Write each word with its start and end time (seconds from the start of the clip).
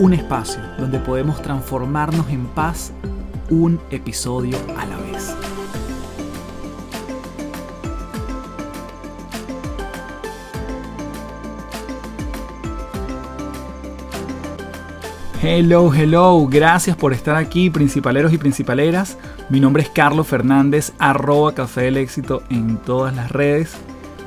Un 0.00 0.14
espacio 0.14 0.62
donde 0.78 0.98
podemos 0.98 1.42
transformarnos 1.42 2.30
en 2.30 2.46
paz 2.46 2.90
un 3.50 3.78
episodio 3.90 4.56
a 4.78 4.86
la 4.86 4.96
vez. 4.96 5.36
Hello, 15.42 15.92
hello, 15.94 16.46
gracias 16.46 16.96
por 16.96 17.12
estar 17.12 17.36
aquí, 17.36 17.68
principaleros 17.68 18.32
y 18.32 18.38
principaleras. 18.38 19.18
Mi 19.50 19.60
nombre 19.60 19.82
es 19.82 19.90
Carlos 19.90 20.26
Fernández, 20.26 20.94
arroba 20.98 21.52
Café 21.52 21.82
del 21.82 21.98
Éxito 21.98 22.42
en 22.48 22.78
todas 22.78 23.14
las 23.14 23.30
redes. 23.30 23.76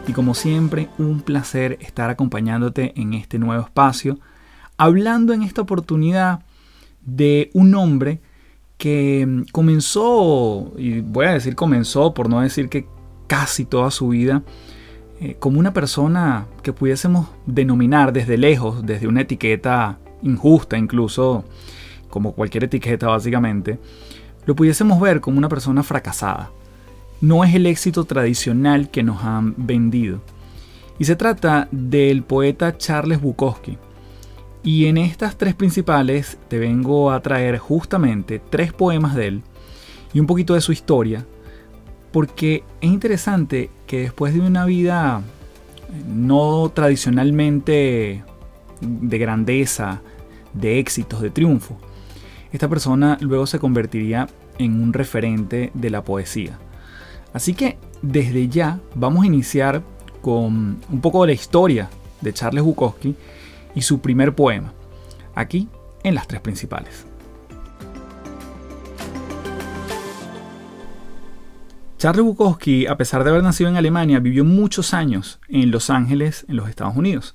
Y 0.07 0.11
como 0.11 0.35
siempre, 0.35 0.89
un 0.99 1.21
placer 1.21 1.79
estar 1.81 2.11
acompañándote 2.11 2.93
en 2.95 3.15
este 3.15 3.39
nuevo 3.39 3.63
espacio, 3.63 4.19
hablando 4.77 5.33
en 5.33 5.43
esta 5.43 5.61
oportunidad 5.61 6.41
de 7.05 7.49
un 7.53 7.75
hombre 7.75 8.19
que 8.77 9.43
comenzó, 9.51 10.73
y 10.77 11.01
voy 11.01 11.25
a 11.25 11.33
decir 11.33 11.55
comenzó 11.55 12.13
por 12.13 12.29
no 12.29 12.41
decir 12.41 12.69
que 12.69 12.87
casi 13.27 13.65
toda 13.65 13.91
su 13.91 14.09
vida, 14.09 14.43
eh, 15.19 15.35
como 15.39 15.59
una 15.59 15.73
persona 15.73 16.47
que 16.61 16.73
pudiésemos 16.73 17.29
denominar 17.45 18.13
desde 18.13 18.37
lejos, 18.37 18.85
desde 18.85 19.07
una 19.07 19.21
etiqueta 19.21 19.99
injusta 20.21 20.77
incluso, 20.77 21.45
como 22.09 22.33
cualquier 22.33 22.65
etiqueta 22.65 23.07
básicamente, 23.07 23.79
lo 24.45 24.55
pudiésemos 24.55 24.99
ver 24.99 25.21
como 25.21 25.37
una 25.37 25.49
persona 25.49 25.83
fracasada 25.83 26.51
no 27.23 27.45
es 27.45 27.55
el 27.55 27.67
éxito 27.67 28.03
tradicional 28.03 28.91
que 28.91 29.01
nos 29.01 29.23
han 29.23 29.53
vendido. 29.55 30.19
Y 30.99 31.05
se 31.05 31.15
trata 31.15 31.69
del 31.71 32.23
poeta 32.23 32.77
Charles 32.77 33.21
Bukowski. 33.21 33.77
Y 34.63 34.85
en 34.85 34.97
estas 34.97 35.37
tres 35.37 35.55
principales 35.55 36.37
te 36.47 36.57
vengo 36.57 37.11
a 37.11 37.21
traer 37.21 37.57
justamente 37.57 38.39
tres 38.39 38.71
poemas 38.71 39.13
de 39.13 39.27
él 39.27 39.43
y 40.13 40.21
un 40.21 40.27
poquito 40.27 40.53
de 40.53 40.61
su 40.61 40.71
historia, 40.71 41.25
porque 42.11 42.63
es 42.79 42.89
interesante 42.89 43.69
que 43.85 43.99
después 43.99 44.33
de 44.33 44.39
una 44.39 44.65
vida 44.65 45.21
no 46.07 46.71
tradicionalmente 46.73 48.23
de 48.79 49.17
grandeza, 49.17 50.01
de 50.53 50.79
éxitos, 50.79 51.21
de 51.21 51.29
triunfo, 51.29 51.77
esta 52.53 52.69
persona 52.69 53.17
luego 53.19 53.47
se 53.47 53.59
convertiría 53.59 54.29
en 54.59 54.81
un 54.81 54.93
referente 54.93 55.71
de 55.73 55.89
la 55.89 56.03
poesía. 56.03 56.57
Así 57.33 57.53
que 57.53 57.77
desde 58.01 58.47
ya 58.47 58.79
vamos 58.95 59.23
a 59.23 59.27
iniciar 59.27 59.81
con 60.21 60.79
un 60.89 61.01
poco 61.01 61.21
de 61.21 61.27
la 61.27 61.33
historia 61.33 61.89
de 62.21 62.31
Charles 62.31 62.63
Bukowski 62.63 63.15
y 63.75 63.81
su 63.81 63.99
primer 64.01 64.35
poema, 64.35 64.73
aquí 65.35 65.67
en 66.03 66.15
las 66.15 66.27
tres 66.27 66.41
principales. 66.41 67.05
Charles 72.03 72.25
Bukowski, 72.25 72.85
a 72.85 72.97
pesar 72.97 73.23
de 73.23 73.29
haber 73.29 73.43
nacido 73.43 73.69
en 73.69 73.77
Alemania, 73.77 74.19
vivió 74.19 74.43
muchos 74.43 74.93
años 74.93 75.39
en 75.47 75.71
Los 75.71 75.89
Ángeles, 75.89 76.45
en 76.49 76.57
los 76.57 76.67
Estados 76.67 76.97
Unidos. 76.97 77.33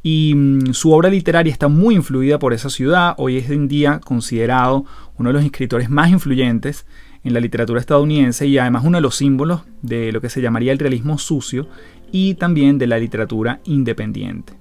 Y 0.00 0.32
mm, 0.36 0.74
su 0.74 0.92
obra 0.92 1.08
literaria 1.08 1.52
está 1.52 1.66
muy 1.66 1.96
influida 1.96 2.38
por 2.38 2.52
esa 2.52 2.70
ciudad. 2.70 3.14
Hoy 3.18 3.38
es 3.38 3.50
en 3.50 3.66
día 3.66 3.98
considerado 3.98 4.84
uno 5.18 5.30
de 5.30 5.32
los 5.32 5.44
escritores 5.44 5.90
más 5.90 6.10
influyentes 6.10 6.86
en 7.24 7.34
la 7.34 7.40
literatura 7.40 7.80
estadounidense 7.80 8.46
y 8.46 8.58
además 8.58 8.84
uno 8.84 8.98
de 8.98 9.02
los 9.02 9.16
símbolos 9.16 9.62
de 9.82 10.12
lo 10.12 10.20
que 10.20 10.30
se 10.30 10.40
llamaría 10.40 10.70
el 10.70 10.78
realismo 10.78 11.18
sucio 11.18 11.66
y 12.12 12.34
también 12.34 12.78
de 12.78 12.86
la 12.86 12.98
literatura 12.98 13.58
independiente. 13.64 14.52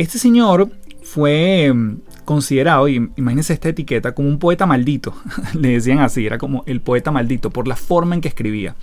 Este 0.00 0.18
señor 0.18 0.70
fue 1.02 1.70
mm, 1.70 2.00
considerado, 2.24 2.88
y 2.88 3.10
imagínense 3.16 3.52
esta 3.52 3.68
etiqueta, 3.68 4.14
como 4.14 4.30
un 4.30 4.38
poeta 4.38 4.64
maldito. 4.64 5.12
Le 5.54 5.72
decían 5.72 5.98
así, 5.98 6.24
era 6.24 6.38
como 6.38 6.62
el 6.64 6.80
poeta 6.80 7.10
maldito 7.10 7.50
por 7.50 7.68
la 7.68 7.76
forma 7.76 8.14
en 8.14 8.22
que 8.22 8.28
escribía. 8.28 8.76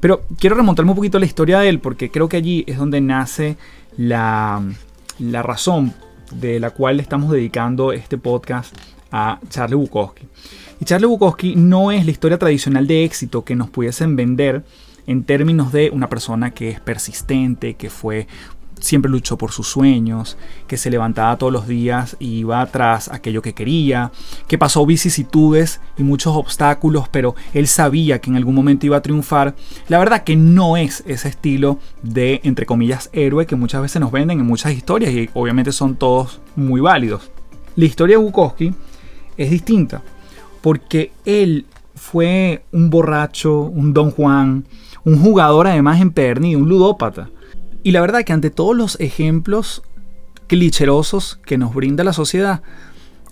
Pero 0.00 0.20
quiero 0.38 0.56
remontarme 0.56 0.90
un 0.90 0.96
poquito 0.96 1.16
a 1.16 1.20
la 1.20 1.24
historia 1.24 1.60
de 1.60 1.70
él 1.70 1.80
porque 1.80 2.10
creo 2.10 2.28
que 2.28 2.36
allí 2.36 2.64
es 2.66 2.76
donde 2.76 3.00
nace 3.00 3.56
la, 3.96 4.62
la 5.18 5.42
razón 5.42 5.94
de 6.30 6.60
la 6.60 6.72
cual 6.72 6.98
le 6.98 7.02
estamos 7.02 7.30
dedicando 7.30 7.92
este 7.92 8.18
podcast 8.18 8.76
a 9.10 9.40
Charlie 9.48 9.76
Bukowski. 9.76 10.26
Y 10.78 10.84
Charlie 10.84 11.06
Bukowski 11.06 11.56
no 11.56 11.90
es 11.90 12.04
la 12.04 12.10
historia 12.10 12.38
tradicional 12.38 12.86
de 12.86 13.04
éxito 13.04 13.46
que 13.46 13.56
nos 13.56 13.70
pudiesen 13.70 14.14
vender 14.14 14.62
en 15.06 15.24
términos 15.24 15.72
de 15.72 15.88
una 15.88 16.10
persona 16.10 16.50
que 16.50 16.68
es 16.68 16.80
persistente, 16.80 17.74
que 17.74 17.88
fue 17.88 18.26
siempre 18.80 19.10
luchó 19.10 19.38
por 19.38 19.52
sus 19.52 19.68
sueños, 19.68 20.36
que 20.66 20.76
se 20.76 20.90
levantaba 20.90 21.36
todos 21.36 21.52
los 21.52 21.66
días 21.66 22.16
y 22.18 22.38
iba 22.38 22.64
tras 22.66 23.08
aquello 23.08 23.42
que 23.42 23.54
quería, 23.54 24.12
que 24.46 24.58
pasó 24.58 24.84
vicisitudes 24.86 25.80
y 25.96 26.02
muchos 26.02 26.36
obstáculos, 26.36 27.08
pero 27.08 27.34
él 27.52 27.66
sabía 27.66 28.20
que 28.20 28.30
en 28.30 28.36
algún 28.36 28.54
momento 28.54 28.86
iba 28.86 28.96
a 28.96 29.02
triunfar. 29.02 29.54
La 29.88 29.98
verdad 29.98 30.24
que 30.24 30.36
no 30.36 30.76
es 30.76 31.02
ese 31.06 31.28
estilo 31.28 31.78
de, 32.02 32.40
entre 32.44 32.66
comillas, 32.66 33.10
héroe 33.12 33.46
que 33.46 33.56
muchas 33.56 33.82
veces 33.82 34.00
nos 34.00 34.12
venden 34.12 34.40
en 34.40 34.46
muchas 34.46 34.72
historias 34.72 35.12
y 35.12 35.30
obviamente 35.34 35.72
son 35.72 35.96
todos 35.96 36.40
muy 36.56 36.80
válidos. 36.80 37.30
La 37.76 37.84
historia 37.84 38.18
de 38.18 38.24
Bukowski 38.24 38.74
es 39.36 39.50
distinta 39.50 40.02
porque 40.60 41.12
él 41.24 41.66
fue 41.94 42.64
un 42.72 42.90
borracho, 42.90 43.60
un 43.60 43.92
don 43.92 44.10
Juan, 44.10 44.64
un 45.04 45.18
jugador 45.18 45.66
además 45.66 46.00
empedernido, 46.00 46.60
un 46.60 46.68
ludópata. 46.68 47.30
Y 47.82 47.92
la 47.92 48.00
verdad 48.00 48.24
que 48.24 48.32
ante 48.32 48.50
todos 48.50 48.76
los 48.76 49.00
ejemplos 49.00 49.82
clicherosos 50.46 51.40
que 51.46 51.56
nos 51.56 51.74
brinda 51.74 52.04
la 52.04 52.12
sociedad, 52.12 52.62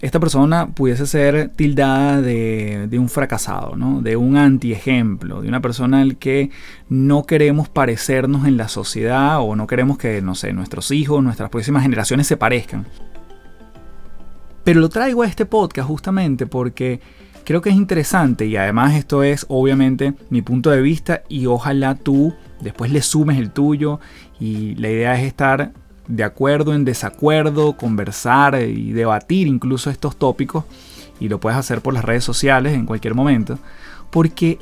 esta 0.00 0.20
persona 0.20 0.68
pudiese 0.68 1.06
ser 1.06 1.50
tildada 1.50 2.22
de, 2.22 2.88
un 2.98 3.08
fracasado, 3.08 3.74
¿no? 3.76 4.00
de 4.00 4.16
un 4.16 4.36
antiejemplo, 4.36 5.42
de 5.42 5.48
una 5.48 5.60
persona 5.60 6.00
al 6.00 6.16
que 6.16 6.50
no 6.88 7.24
queremos 7.24 7.68
parecernos 7.68 8.46
en 8.46 8.56
la 8.56 8.68
sociedad 8.68 9.40
o 9.40 9.56
no 9.56 9.66
queremos 9.66 9.98
que, 9.98 10.22
no 10.22 10.34
sé, 10.34 10.52
nuestros 10.52 10.92
hijos, 10.92 11.22
nuestras 11.22 11.50
próximas 11.50 11.82
generaciones 11.82 12.26
se 12.28 12.36
parezcan. 12.36 12.86
Pero 14.62 14.80
lo 14.80 14.88
traigo 14.88 15.22
a 15.22 15.26
este 15.26 15.46
podcast 15.46 15.88
justamente 15.88 16.46
porque 16.46 17.00
creo 17.44 17.60
que 17.60 17.70
es 17.70 17.76
interesante 17.76 18.46
y 18.46 18.56
además 18.56 18.94
esto 18.94 19.22
es 19.22 19.46
obviamente 19.48 20.14
mi 20.30 20.42
punto 20.42 20.70
de 20.70 20.80
vista 20.80 21.22
y 21.28 21.46
ojalá 21.46 21.96
tú 21.96 22.34
después 22.60 22.90
le 22.90 23.02
sumes 23.02 23.38
el 23.38 23.50
tuyo 23.50 24.00
y 24.40 24.74
la 24.76 24.90
idea 24.90 25.18
es 25.18 25.26
estar 25.26 25.72
de 26.06 26.24
acuerdo 26.24 26.74
en 26.74 26.84
desacuerdo, 26.84 27.76
conversar 27.76 28.62
y 28.62 28.92
debatir 28.92 29.46
incluso 29.46 29.90
estos 29.90 30.16
tópicos 30.16 30.64
y 31.20 31.28
lo 31.28 31.38
puedes 31.40 31.58
hacer 31.58 31.80
por 31.82 31.94
las 31.94 32.04
redes 32.04 32.24
sociales 32.24 32.74
en 32.74 32.86
cualquier 32.86 33.14
momento 33.14 33.58
porque 34.10 34.58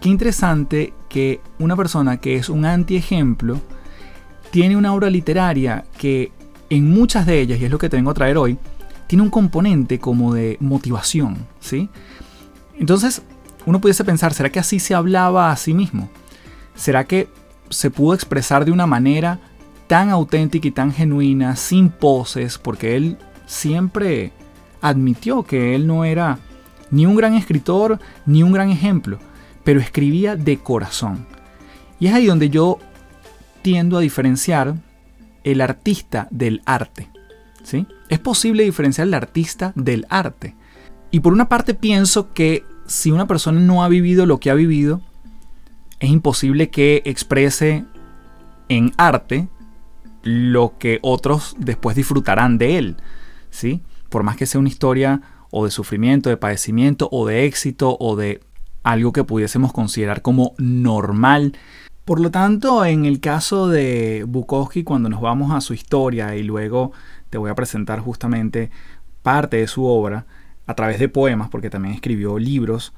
qué 0.00 0.08
interesante 0.08 0.92
que 1.08 1.40
una 1.58 1.76
persona 1.76 2.18
que 2.18 2.36
es 2.36 2.48
un 2.48 2.64
antiejemplo 2.64 3.60
tiene 4.50 4.76
una 4.76 4.92
obra 4.94 5.10
literaria 5.10 5.84
que 5.96 6.32
en 6.70 6.90
muchas 6.90 7.26
de 7.26 7.40
ellas, 7.40 7.60
y 7.60 7.64
es 7.64 7.70
lo 7.70 7.78
que 7.78 7.88
tengo 7.88 8.10
a 8.10 8.14
traer 8.14 8.36
hoy, 8.36 8.58
tiene 9.06 9.22
un 9.22 9.30
componente 9.30 9.98
como 9.98 10.34
de 10.34 10.58
motivación, 10.60 11.38
¿sí? 11.60 11.88
Entonces, 12.78 13.22
uno 13.64 13.80
pudiese 13.80 14.04
pensar, 14.04 14.34
¿será 14.34 14.50
que 14.50 14.58
así 14.58 14.78
se 14.78 14.94
hablaba 14.94 15.50
a 15.50 15.56
sí 15.56 15.72
mismo? 15.72 16.10
¿Será 16.78 17.04
que 17.04 17.28
se 17.70 17.90
pudo 17.90 18.14
expresar 18.14 18.64
de 18.64 18.70
una 18.70 18.86
manera 18.86 19.40
tan 19.88 20.10
auténtica 20.10 20.68
y 20.68 20.70
tan 20.70 20.92
genuina, 20.92 21.56
sin 21.56 21.90
poses, 21.90 22.56
porque 22.56 22.94
él 22.96 23.18
siempre 23.46 24.32
admitió 24.80 25.42
que 25.42 25.74
él 25.74 25.86
no 25.86 26.04
era 26.04 26.38
ni 26.90 27.04
un 27.04 27.16
gran 27.16 27.34
escritor 27.34 27.98
ni 28.24 28.42
un 28.42 28.52
gran 28.52 28.70
ejemplo, 28.70 29.18
pero 29.64 29.80
escribía 29.80 30.36
de 30.36 30.58
corazón. 30.58 31.26
Y 31.98 32.06
es 32.06 32.14
ahí 32.14 32.26
donde 32.26 32.48
yo 32.48 32.78
tiendo 33.62 33.98
a 33.98 34.00
diferenciar 34.00 34.76
el 35.42 35.60
artista 35.60 36.28
del 36.30 36.62
arte. 36.64 37.08
¿sí? 37.64 37.86
Es 38.08 38.20
posible 38.20 38.62
diferenciar 38.62 39.08
el 39.08 39.14
artista 39.14 39.72
del 39.74 40.06
arte. 40.10 40.54
Y 41.10 41.20
por 41.20 41.32
una 41.32 41.48
parte 41.48 41.74
pienso 41.74 42.32
que 42.32 42.64
si 42.86 43.10
una 43.10 43.26
persona 43.26 43.60
no 43.60 43.82
ha 43.82 43.88
vivido 43.88 44.26
lo 44.26 44.38
que 44.38 44.50
ha 44.50 44.54
vivido, 44.54 45.00
es 46.00 46.10
imposible 46.10 46.70
que 46.70 47.02
exprese 47.04 47.84
en 48.68 48.92
arte 48.96 49.48
lo 50.22 50.78
que 50.78 50.98
otros 51.02 51.56
después 51.58 51.96
disfrutarán 51.96 52.58
de 52.58 52.78
él. 52.78 52.96
¿sí? 53.50 53.82
por 54.08 54.22
más 54.22 54.36
que 54.36 54.46
sea 54.46 54.60
una 54.60 54.68
historia 54.68 55.20
o 55.50 55.64
de 55.64 55.70
sufrimiento, 55.70 56.30
de 56.30 56.36
padecimiento, 56.36 57.08
o 57.10 57.26
de 57.26 57.44
éxito, 57.44 57.96
o 58.00 58.16
de 58.16 58.40
algo 58.82 59.12
que 59.12 59.24
pudiésemos 59.24 59.72
considerar 59.72 60.22
como 60.22 60.54
normal. 60.58 61.56
Por 62.04 62.20
lo 62.20 62.30
tanto, 62.30 62.84
en 62.84 63.04
el 63.04 63.20
caso 63.20 63.68
de 63.68 64.24
Bukowski, 64.26 64.82
cuando 64.82 65.08
nos 65.08 65.20
vamos 65.20 65.52
a 65.52 65.60
su 65.60 65.74
historia 65.74 66.36
y 66.36 66.42
luego 66.42 66.92
te 67.30 67.38
voy 67.38 67.50
a 67.50 67.54
presentar 67.54 68.00
justamente 68.00 68.70
parte 69.22 69.58
de 69.58 69.66
su 69.66 69.84
obra 69.84 70.26
a 70.66 70.74
través 70.74 70.98
de 70.98 71.08
poemas, 71.08 71.48
porque 71.48 71.70
también 71.70 71.94
escribió 71.94 72.38
libros, 72.38 72.92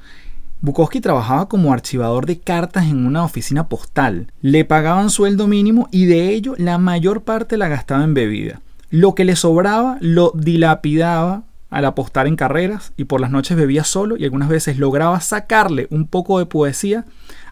Bukowski 0.62 1.00
trabajaba 1.00 1.48
como 1.48 1.72
archivador 1.72 2.26
de 2.26 2.38
cartas 2.38 2.84
en 2.84 3.06
una 3.06 3.24
oficina 3.24 3.68
postal. 3.68 4.30
Le 4.42 4.66
pagaban 4.66 5.08
sueldo 5.08 5.46
mínimo 5.46 5.88
y 5.90 6.04
de 6.04 6.28
ello 6.28 6.54
la 6.58 6.76
mayor 6.76 7.22
parte 7.22 7.56
la 7.56 7.68
gastaba 7.68 8.04
en 8.04 8.12
bebida. 8.12 8.60
Lo 8.90 9.14
que 9.14 9.24
le 9.24 9.36
sobraba 9.36 9.96
lo 10.02 10.32
dilapidaba 10.34 11.44
al 11.70 11.84
apostar 11.86 12.26
en 12.26 12.36
carreras 12.36 12.92
y 12.98 13.04
por 13.04 13.22
las 13.22 13.30
noches 13.30 13.56
bebía 13.56 13.84
solo 13.84 14.18
y 14.18 14.24
algunas 14.24 14.50
veces 14.50 14.78
lograba 14.78 15.20
sacarle 15.20 15.86
un 15.90 16.06
poco 16.06 16.38
de 16.38 16.44
poesía 16.44 17.06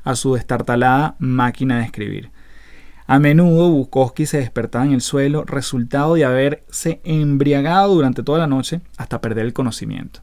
a 0.05 0.15
su 0.15 0.35
destartalada 0.35 1.15
máquina 1.19 1.79
de 1.79 1.85
escribir. 1.85 2.31
A 3.07 3.19
menudo 3.19 3.71
Bukowski 3.71 4.27
se 4.27 4.37
despertaba 4.37 4.85
en 4.85 4.93
el 4.93 5.01
suelo, 5.01 5.45
resultado 5.45 6.13
de 6.13 6.27
haberse 6.27 7.01
embriagado 7.05 7.95
durante 7.95 8.23
toda 8.23 8.39
la 8.39 8.47
noche 8.47 8.83
hasta 8.99 9.23
perder 9.23 9.47
el 9.47 9.55
conocimiento. 9.55 10.21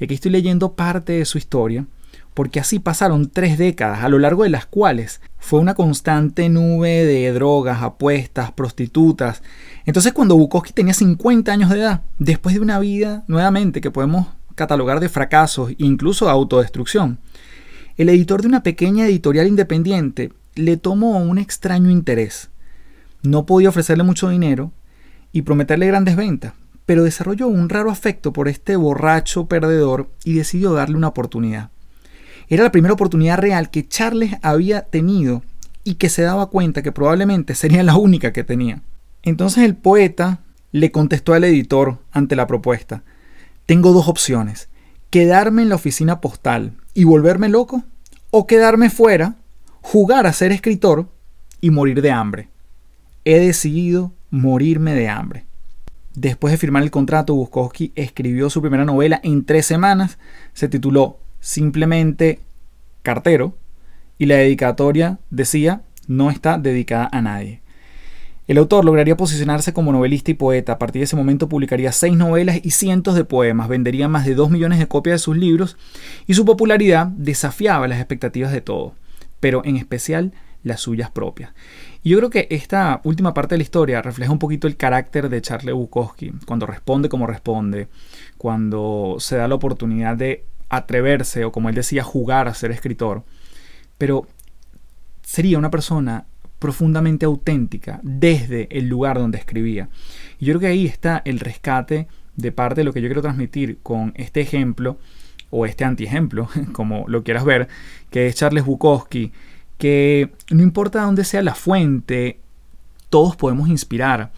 Y 0.00 0.04
aquí 0.04 0.14
estoy 0.14 0.32
leyendo 0.32 0.72
parte 0.72 1.12
de 1.12 1.24
su 1.24 1.38
historia, 1.38 1.86
porque 2.34 2.60
así 2.60 2.78
pasaron 2.78 3.30
tres 3.30 3.58
décadas, 3.58 4.02
a 4.02 4.08
lo 4.08 4.18
largo 4.18 4.44
de 4.44 4.50
las 4.50 4.66
cuales 4.66 5.20
fue 5.38 5.60
una 5.60 5.74
constante 5.74 6.48
nube 6.48 7.04
de 7.04 7.32
drogas, 7.32 7.82
apuestas, 7.82 8.52
prostitutas, 8.52 9.42
entonces 9.86 10.12
cuando 10.12 10.36
Bukowski 10.36 10.72
tenía 10.72 10.94
50 10.94 11.52
años 11.52 11.70
de 11.70 11.78
edad, 11.80 12.02
después 12.18 12.54
de 12.54 12.60
una 12.60 12.78
vida 12.78 13.24
nuevamente 13.26 13.80
que 13.80 13.90
podemos 13.90 14.28
catalogar 14.54 15.00
de 15.00 15.08
fracasos 15.08 15.70
e 15.70 15.76
incluso 15.78 16.26
de 16.26 16.32
autodestrucción, 16.32 17.18
el 17.96 18.08
editor 18.08 18.42
de 18.42 18.48
una 18.48 18.62
pequeña 18.62 19.06
editorial 19.06 19.46
independiente 19.46 20.32
le 20.54 20.76
tomó 20.76 21.18
un 21.18 21.38
extraño 21.38 21.90
interés. 21.90 22.50
No 23.22 23.46
podía 23.46 23.68
ofrecerle 23.68 24.04
mucho 24.04 24.28
dinero 24.28 24.72
y 25.32 25.42
prometerle 25.42 25.86
grandes 25.86 26.16
ventas, 26.16 26.54
pero 26.86 27.04
desarrolló 27.04 27.46
un 27.46 27.68
raro 27.68 27.90
afecto 27.90 28.32
por 28.32 28.48
este 28.48 28.76
borracho 28.76 29.46
perdedor 29.46 30.10
y 30.24 30.34
decidió 30.34 30.72
darle 30.72 30.96
una 30.96 31.08
oportunidad. 31.08 31.70
Era 32.50 32.64
la 32.64 32.72
primera 32.72 32.94
oportunidad 32.94 33.38
real 33.38 33.70
que 33.70 33.86
Charles 33.86 34.36
había 34.42 34.82
tenido 34.82 35.42
y 35.84 35.94
que 35.94 36.08
se 36.08 36.22
daba 36.22 36.50
cuenta 36.50 36.82
que 36.82 36.90
probablemente 36.90 37.54
sería 37.54 37.84
la 37.84 37.96
única 37.96 38.32
que 38.32 38.44
tenía. 38.44 38.82
Entonces 39.22 39.64
el 39.64 39.76
poeta 39.76 40.40
le 40.72 40.90
contestó 40.90 41.32
al 41.32 41.44
editor 41.44 41.98
ante 42.10 42.34
la 42.34 42.48
propuesta, 42.48 43.04
tengo 43.66 43.92
dos 43.92 44.08
opciones, 44.08 44.68
quedarme 45.10 45.62
en 45.62 45.68
la 45.68 45.76
oficina 45.76 46.20
postal 46.20 46.72
y 46.92 47.04
volverme 47.04 47.48
loco, 47.48 47.84
o 48.30 48.46
quedarme 48.46 48.90
fuera, 48.90 49.36
jugar 49.80 50.26
a 50.26 50.32
ser 50.32 50.50
escritor 50.50 51.08
y 51.60 51.70
morir 51.70 52.02
de 52.02 52.10
hambre. 52.10 52.48
He 53.24 53.38
decidido 53.38 54.12
morirme 54.30 54.94
de 54.94 55.08
hambre. 55.08 55.46
Después 56.14 56.50
de 56.50 56.58
firmar 56.58 56.82
el 56.82 56.90
contrato, 56.90 57.34
Bukowski 57.34 57.92
escribió 57.94 58.50
su 58.50 58.60
primera 58.60 58.84
novela 58.84 59.20
en 59.22 59.44
tres 59.44 59.66
semanas, 59.66 60.18
se 60.52 60.68
tituló 60.68 61.18
simplemente 61.40 62.40
Cartero, 63.02 63.56
y 64.18 64.26
la 64.26 64.36
dedicatoria 64.36 65.18
decía 65.30 65.82
no 66.06 66.30
está 66.30 66.58
dedicada 66.58 67.08
a 67.10 67.22
nadie. 67.22 67.62
El 68.50 68.58
autor 68.58 68.84
lograría 68.84 69.16
posicionarse 69.16 69.72
como 69.72 69.92
novelista 69.92 70.32
y 70.32 70.34
poeta. 70.34 70.72
A 70.72 70.78
partir 70.78 70.98
de 70.98 71.04
ese 71.04 71.14
momento 71.14 71.48
publicaría 71.48 71.92
seis 71.92 72.16
novelas 72.16 72.58
y 72.64 72.72
cientos 72.72 73.14
de 73.14 73.24
poemas, 73.24 73.68
vendería 73.68 74.08
más 74.08 74.26
de 74.26 74.34
dos 74.34 74.50
millones 74.50 74.80
de 74.80 74.88
copias 74.88 75.14
de 75.14 75.18
sus 75.20 75.36
libros 75.36 75.76
y 76.26 76.34
su 76.34 76.44
popularidad 76.44 77.06
desafiaba 77.06 77.86
las 77.86 77.98
expectativas 77.98 78.50
de 78.50 78.60
todos, 78.60 78.92
pero 79.38 79.64
en 79.64 79.76
especial 79.76 80.32
las 80.64 80.80
suyas 80.80 81.12
propias. 81.12 81.52
Y 82.02 82.10
yo 82.10 82.18
creo 82.18 82.30
que 82.30 82.48
esta 82.50 83.00
última 83.04 83.34
parte 83.34 83.54
de 83.54 83.58
la 83.58 83.62
historia 83.62 84.02
refleja 84.02 84.32
un 84.32 84.40
poquito 84.40 84.66
el 84.66 84.76
carácter 84.76 85.28
de 85.28 85.40
Charles 85.40 85.74
Bukowski, 85.74 86.32
cuando 86.44 86.66
responde 86.66 87.08
como 87.08 87.28
responde, 87.28 87.86
cuando 88.36 89.16
se 89.20 89.36
da 89.36 89.46
la 89.46 89.54
oportunidad 89.54 90.16
de 90.16 90.44
atreverse 90.70 91.44
o 91.44 91.52
como 91.52 91.68
él 91.68 91.74
decía, 91.74 92.02
jugar 92.02 92.48
a 92.48 92.54
ser 92.54 92.70
escritor. 92.70 93.24
Pero 93.98 94.26
sería 95.22 95.58
una 95.58 95.70
persona 95.70 96.24
profundamente 96.58 97.26
auténtica 97.26 98.00
desde 98.02 98.68
el 98.70 98.88
lugar 98.88 99.18
donde 99.18 99.38
escribía. 99.38 99.88
Y 100.38 100.46
yo 100.46 100.52
creo 100.52 100.60
que 100.60 100.66
ahí 100.68 100.86
está 100.86 101.20
el 101.24 101.40
rescate 101.40 102.06
de 102.36 102.52
parte 102.52 102.80
de 102.80 102.84
lo 102.84 102.92
que 102.92 103.02
yo 103.02 103.08
quiero 103.08 103.22
transmitir 103.22 103.78
con 103.82 104.12
este 104.16 104.40
ejemplo 104.40 104.98
o 105.50 105.66
este 105.66 105.84
antiejemplo, 105.84 106.48
como 106.72 107.04
lo 107.08 107.24
quieras 107.24 107.44
ver, 107.44 107.68
que 108.10 108.26
es 108.26 108.36
Charles 108.36 108.64
Bukowski, 108.64 109.32
que 109.78 110.30
no 110.50 110.62
importa 110.62 111.02
dónde 111.02 111.24
sea 111.24 111.42
la 111.42 111.54
fuente, 111.54 112.38
todos 113.08 113.36
podemos 113.36 113.68
inspirar 113.68 114.30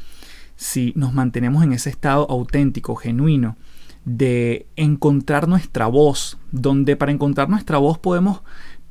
si 0.57 0.93
nos 0.95 1.13
mantenemos 1.13 1.65
en 1.65 1.73
ese 1.73 1.91
estado 1.91 2.27
auténtico, 2.31 2.95
genuino, 2.95 3.57
de 4.05 4.67
encontrar 4.77 5.49
nuestra 5.49 5.87
voz, 5.87 6.39
donde 6.51 6.97
para 6.97 7.13
encontrar 7.13 7.49
nuestra 7.49 7.79
voz 7.79 7.99
podemos 7.99 8.43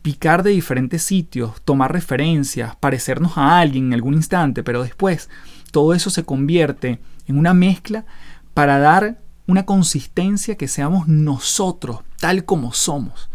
picar 0.02 0.44
de 0.44 0.52
diferentes 0.52 1.04
sitios, 1.04 1.62
tomar 1.63 1.92
referencias, 1.92 2.75
parecernos 2.78 3.38
a 3.38 3.60
alguien 3.60 3.88
en 3.88 3.94
algún 3.94 4.16
instante, 4.16 4.63
pero 4.63 4.84
después 4.84 5.30
todo 5.72 5.94
eso 5.94 6.10
se 6.10 6.24
convierte 6.24 7.00
en 7.28 7.38
una 7.38 7.54
mezcla 7.54 8.06
para 8.54 8.80
dar 8.80 9.19
una 9.48 9.66
consistencia 9.66 10.56
que 10.56 10.68
seamos 10.68 11.08
nosotros, 11.08 12.00
tal 12.19 12.46
como 12.46 12.74
somos. 12.74 13.30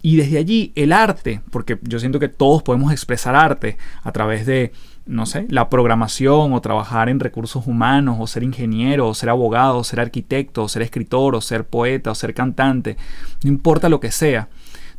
Y 0.00 0.16
desde 0.16 0.38
allí 0.38 0.72
el 0.76 0.92
arte, 0.92 1.42
porque 1.50 1.78
yo 1.82 1.98
siento 1.98 2.20
que 2.20 2.28
todos 2.28 2.62
podemos 2.62 2.92
expresar 2.92 3.34
arte 3.34 3.76
a 4.02 4.12
través 4.12 4.46
de, 4.46 4.72
no 5.08 5.26
sé, 5.26 5.46
la 5.48 5.68
programación 5.68 6.52
o 6.52 6.60
trabajar 6.60 7.08
en 7.08 7.18
recursos 7.18 7.66
humanos 7.66 8.18
o 8.20 8.26
ser 8.28 8.44
ingeniero 8.44 9.08
o 9.08 9.14
ser 9.14 9.30
abogado 9.30 9.78
o 9.78 9.84
ser 9.84 9.98
arquitecto 9.98 10.62
o 10.62 10.68
ser 10.68 10.82
escritor 10.82 11.34
o 11.34 11.40
ser 11.40 11.64
poeta 11.64 12.12
o 12.12 12.14
ser 12.14 12.34
cantante, 12.34 12.96
no 13.42 13.48
importa 13.48 13.88
lo 13.88 13.98
que 13.98 14.12
sea 14.12 14.48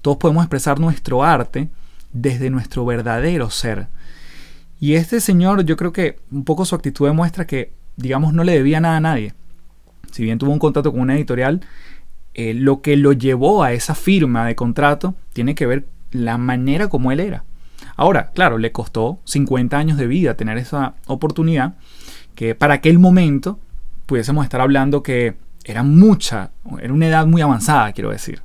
todos 0.01 0.17
podemos 0.17 0.44
expresar 0.44 0.79
nuestro 0.79 1.23
arte 1.23 1.69
desde 2.13 2.50
nuestro 2.50 2.85
verdadero 2.85 3.50
ser. 3.50 3.88
Y 4.79 4.94
este 4.94 5.19
señor, 5.19 5.65
yo 5.65 5.75
creo 5.75 5.91
que 5.91 6.19
un 6.31 6.45
poco 6.45 6.65
su 6.65 6.75
actitud 6.75 7.07
demuestra 7.07 7.45
que, 7.45 7.73
digamos, 7.97 8.33
no 8.33 8.44
le 8.44 8.53
debía 8.53 8.79
nada 8.79 8.97
a 8.97 9.01
nadie. 9.01 9.33
Si 10.11 10.23
bien 10.23 10.37
tuvo 10.37 10.51
un 10.51 10.59
contrato 10.59 10.92
con 10.92 11.01
una 11.01 11.16
editorial, 11.16 11.61
eh, 12.33 12.54
lo 12.54 12.81
que 12.81 12.95
lo 12.95 13.11
llevó 13.11 13.63
a 13.63 13.73
esa 13.73 13.94
firma 13.94 14.45
de 14.45 14.56
contrato 14.56 15.16
tiene 15.33 15.54
que 15.54 15.66
ver 15.66 15.85
la 16.11 16.37
manera 16.37 16.87
como 16.87 17.11
él 17.11 17.19
era. 17.19 17.44
Ahora, 17.99 18.31
claro, 18.33 18.57
le 18.57 18.71
costó 18.71 19.19
50 19.25 19.77
años 19.77 19.97
de 19.97 20.07
vida 20.07 20.35
tener 20.35 20.57
esa 20.57 20.94
oportunidad, 21.06 21.73
que 22.33 22.56
para 22.56 22.75
aquel 22.75 22.97
momento 22.97 23.59
pudiésemos 24.06 24.45
estar 24.45 24.61
hablando 24.61 25.03
que 25.03 25.35
era 25.65 25.83
mucha, 25.83 26.51
era 26.81 26.94
una 26.94 27.07
edad 27.07 27.27
muy 27.27 27.41
avanzada, 27.41 27.91
quiero 27.91 28.11
decir. 28.11 28.41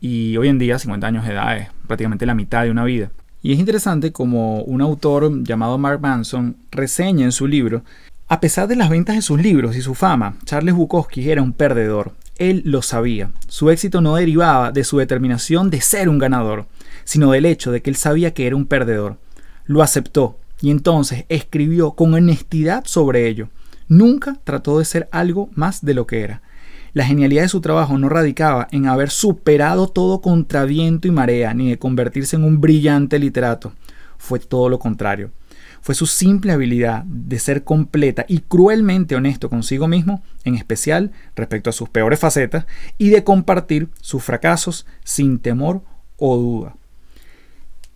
Y 0.00 0.36
hoy 0.36 0.48
en 0.48 0.58
día 0.58 0.80
50 0.80 1.06
años 1.06 1.24
de 1.24 1.32
edad 1.32 1.56
es 1.58 1.68
prácticamente 1.86 2.26
la 2.26 2.34
mitad 2.34 2.64
de 2.64 2.72
una 2.72 2.82
vida. 2.82 3.12
Y 3.40 3.52
es 3.52 3.60
interesante 3.60 4.10
como 4.10 4.62
un 4.62 4.80
autor 4.80 5.44
llamado 5.44 5.78
Mark 5.78 6.00
Manson 6.00 6.56
reseña 6.72 7.24
en 7.24 7.30
su 7.30 7.46
libro, 7.46 7.84
a 8.26 8.40
pesar 8.40 8.66
de 8.66 8.74
las 8.74 8.90
ventas 8.90 9.14
de 9.14 9.22
sus 9.22 9.40
libros 9.40 9.76
y 9.76 9.80
su 9.80 9.94
fama, 9.94 10.38
Charles 10.44 10.74
Bukowski 10.74 11.30
era 11.30 11.40
un 11.40 11.52
perdedor. 11.52 12.14
Él 12.36 12.62
lo 12.64 12.82
sabía. 12.82 13.30
Su 13.46 13.70
éxito 13.70 14.00
no 14.00 14.16
derivaba 14.16 14.72
de 14.72 14.82
su 14.82 14.98
determinación 14.98 15.70
de 15.70 15.80
ser 15.80 16.08
un 16.08 16.18
ganador, 16.18 16.66
sino 17.04 17.32
del 17.32 17.46
hecho 17.46 17.72
de 17.72 17.82
que 17.82 17.90
él 17.90 17.96
sabía 17.96 18.34
que 18.34 18.46
era 18.46 18.56
un 18.56 18.66
perdedor. 18.66 19.18
Lo 19.64 19.82
aceptó 19.82 20.38
y 20.60 20.70
entonces 20.70 21.24
escribió 21.28 21.92
con 21.92 22.14
honestidad 22.14 22.84
sobre 22.86 23.28
ello. 23.28 23.48
Nunca 23.88 24.38
trató 24.44 24.78
de 24.78 24.84
ser 24.84 25.08
algo 25.12 25.50
más 25.54 25.84
de 25.84 25.94
lo 25.94 26.06
que 26.06 26.22
era. 26.22 26.42
La 26.94 27.04
genialidad 27.04 27.42
de 27.42 27.48
su 27.48 27.60
trabajo 27.60 27.96
no 27.96 28.08
radicaba 28.08 28.68
en 28.70 28.86
haber 28.86 29.10
superado 29.10 29.88
todo 29.88 30.20
contra 30.20 30.64
viento 30.64 31.08
y 31.08 31.10
marea, 31.10 31.54
ni 31.54 31.70
de 31.70 31.78
convertirse 31.78 32.36
en 32.36 32.44
un 32.44 32.60
brillante 32.60 33.18
literato. 33.18 33.72
Fue 34.18 34.38
todo 34.38 34.68
lo 34.68 34.78
contrario. 34.78 35.30
Fue 35.80 35.94
su 35.94 36.06
simple 36.06 36.52
habilidad 36.52 37.02
de 37.04 37.38
ser 37.38 37.64
completa 37.64 38.24
y 38.28 38.40
cruelmente 38.40 39.16
honesto 39.16 39.48
consigo 39.48 39.88
mismo, 39.88 40.22
en 40.44 40.54
especial 40.54 41.10
respecto 41.34 41.70
a 41.70 41.72
sus 41.72 41.88
peores 41.88 42.20
facetas, 42.20 42.66
y 42.98 43.08
de 43.08 43.24
compartir 43.24 43.88
sus 44.00 44.22
fracasos 44.22 44.86
sin 45.02 45.38
temor 45.38 45.82
o 46.18 46.36
duda. 46.36 46.76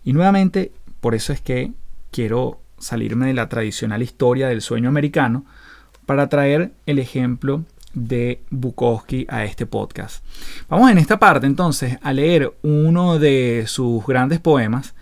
Y 0.07 0.13
nuevamente, 0.13 0.71
por 1.01 1.15
eso 1.15 1.33
es 1.33 1.41
que 1.41 1.73
quiero 2.11 2.61
salirme 2.77 3.27
de 3.27 3.33
la 3.33 3.49
tradicional 3.49 4.01
historia 4.01 4.47
del 4.47 4.61
sueño 4.61 4.87
americano 4.87 5.45
para 6.05 6.29
traer 6.29 6.71
el 6.85 6.99
ejemplo 6.99 7.65
de 7.93 8.41
Bukowski 8.49 9.27
a 9.27 9.43
este 9.43 9.65
podcast. 9.65 10.23
Vamos 10.69 10.89
en 10.91 10.97
esta 10.97 11.19
parte 11.19 11.45
entonces 11.45 11.97
a 12.01 12.13
leer 12.13 12.53
uno 12.61 13.19
de 13.19 13.65
sus 13.67 14.07
grandes 14.07 14.39
poemas 14.39 14.95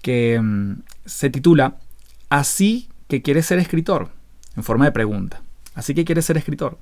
que 0.00 0.40
mm, 0.40 0.76
se 1.04 1.28
titula 1.28 1.76
Así 2.30 2.88
que 3.08 3.20
quieres 3.20 3.44
ser 3.44 3.58
escritor, 3.58 4.08
en 4.56 4.62
forma 4.62 4.86
de 4.86 4.92
pregunta. 4.92 5.42
Así 5.74 5.94
que 5.94 6.06
quieres 6.06 6.24
ser 6.24 6.38
escritor. 6.38 6.78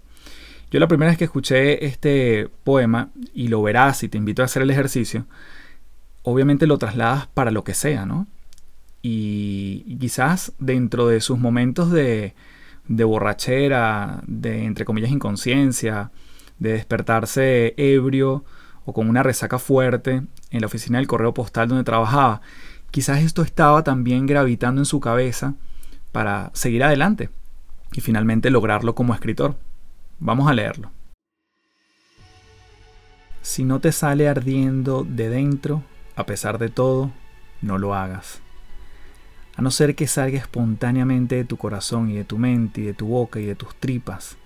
Yo 0.70 0.78
la 0.78 0.86
primera 0.86 1.10
vez 1.10 1.18
que 1.18 1.24
escuché 1.24 1.84
este 1.84 2.48
poema, 2.62 3.10
y 3.34 3.48
lo 3.48 3.60
verás 3.60 4.04
y 4.04 4.08
te 4.08 4.18
invito 4.18 4.42
a 4.42 4.44
hacer 4.44 4.62
el 4.62 4.70
ejercicio, 4.70 5.26
obviamente 6.22 6.66
lo 6.66 6.78
trasladas 6.78 7.26
para 7.28 7.50
lo 7.50 7.64
que 7.64 7.74
sea, 7.74 8.06
¿no? 8.06 8.26
Y, 9.02 9.96
quizás 9.98 10.52
dentro 10.58 11.06
de 11.06 11.20
sus 11.20 11.38
momentos 11.38 11.90
de, 11.90 12.34
de 12.88 13.04
borrachera, 13.04 14.22
de 14.26 14.64
entre 14.64 14.84
comillas 14.84 15.10
inconsciencia, 15.10 16.10
de 16.58 16.72
despertarse 16.72 17.74
ebrio 17.76 18.44
o 18.84 18.92
con 18.92 19.08
una 19.08 19.22
resaca 19.22 19.58
fuerte 19.58 20.22
en 20.50 20.60
la 20.60 20.66
oficina 20.66 20.98
del 20.98 21.06
correo 21.06 21.32
postal 21.32 21.68
donde 21.68 21.84
trabajaba, 21.84 22.40
quizás 22.90 23.20
esto 23.20 23.42
estaba 23.42 23.84
también 23.84 24.26
gravitando 24.26 24.80
en 24.80 24.86
su 24.86 25.00
cabeza 25.00 25.54
para 26.12 26.50
seguir 26.54 26.84
adelante 26.84 27.30
y 27.92 28.00
finalmente 28.00 28.50
lograrlo 28.50 28.94
como 28.94 29.14
escritor. 29.14 29.56
Vamos 30.18 30.50
a 30.50 30.54
leerlo. 30.54 30.90
Si 33.42 33.64
no 33.64 33.80
te 33.80 33.92
sale 33.92 34.28
ardiendo 34.28 35.04
de 35.08 35.30
dentro, 35.30 35.82
a 36.16 36.26
pesar 36.26 36.58
de 36.58 36.68
todo, 36.68 37.10
no 37.62 37.78
lo 37.78 37.94
hagas. 37.94 38.40
A 39.56 39.62
no 39.62 39.70
ser 39.70 39.94
que 39.94 40.06
salga 40.06 40.38
espontáneamente 40.38 41.36
de 41.36 41.44
tu 41.44 41.56
corazón 41.56 42.10
y 42.10 42.14
de 42.14 42.24
tu 42.24 42.38
mente 42.38 42.80
y 42.80 42.84
de 42.84 42.94
tu 42.94 43.06
boca 43.06 43.40
y 43.40 43.46
de 43.46 43.54
tus 43.54 43.74
tripas, 43.74 44.36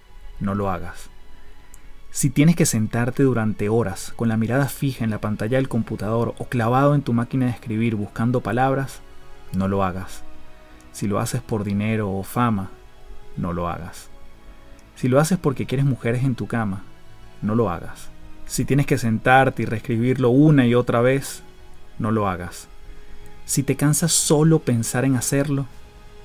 no 0.40 0.54
lo 0.54 0.70
hagas. 0.70 1.08
Si 2.10 2.30
tienes 2.30 2.54
que 2.54 2.66
sentarte 2.66 3.24
durante 3.24 3.68
horas 3.68 4.12
con 4.14 4.28
la 4.28 4.36
mirada 4.36 4.68
fija 4.68 5.04
en 5.04 5.10
la 5.10 5.20
pantalla 5.20 5.56
del 5.56 5.68
computador 5.68 6.34
o 6.38 6.44
clavado 6.44 6.94
en 6.94 7.02
tu 7.02 7.12
máquina 7.12 7.46
de 7.46 7.52
escribir 7.52 7.96
buscando 7.96 8.40
palabras, 8.40 9.00
no 9.52 9.68
lo 9.68 9.82
hagas. 9.82 10.22
Si 10.92 11.08
lo 11.08 11.18
haces 11.18 11.42
por 11.42 11.64
dinero 11.64 12.12
o 12.12 12.22
fama, 12.22 12.70
no 13.36 13.52
lo 13.52 13.68
hagas. 13.68 14.10
Si 14.94 15.08
lo 15.08 15.18
haces 15.18 15.38
porque 15.38 15.66
quieres 15.66 15.86
mujeres 15.86 16.22
en 16.22 16.36
tu 16.36 16.46
cama, 16.46 16.84
no 17.42 17.56
lo 17.56 17.68
hagas. 17.68 18.10
Si 18.46 18.64
tienes 18.64 18.86
que 18.86 18.98
sentarte 18.98 19.62
y 19.62 19.66
reescribirlo 19.66 20.30
una 20.30 20.66
y 20.66 20.74
otra 20.74 21.00
vez, 21.00 21.42
no 21.98 22.10
lo 22.10 22.28
hagas. 22.28 22.68
Si 23.44 23.62
te 23.62 23.76
cansas 23.76 24.12
solo 24.12 24.60
pensar 24.60 25.04
en 25.04 25.16
hacerlo, 25.16 25.66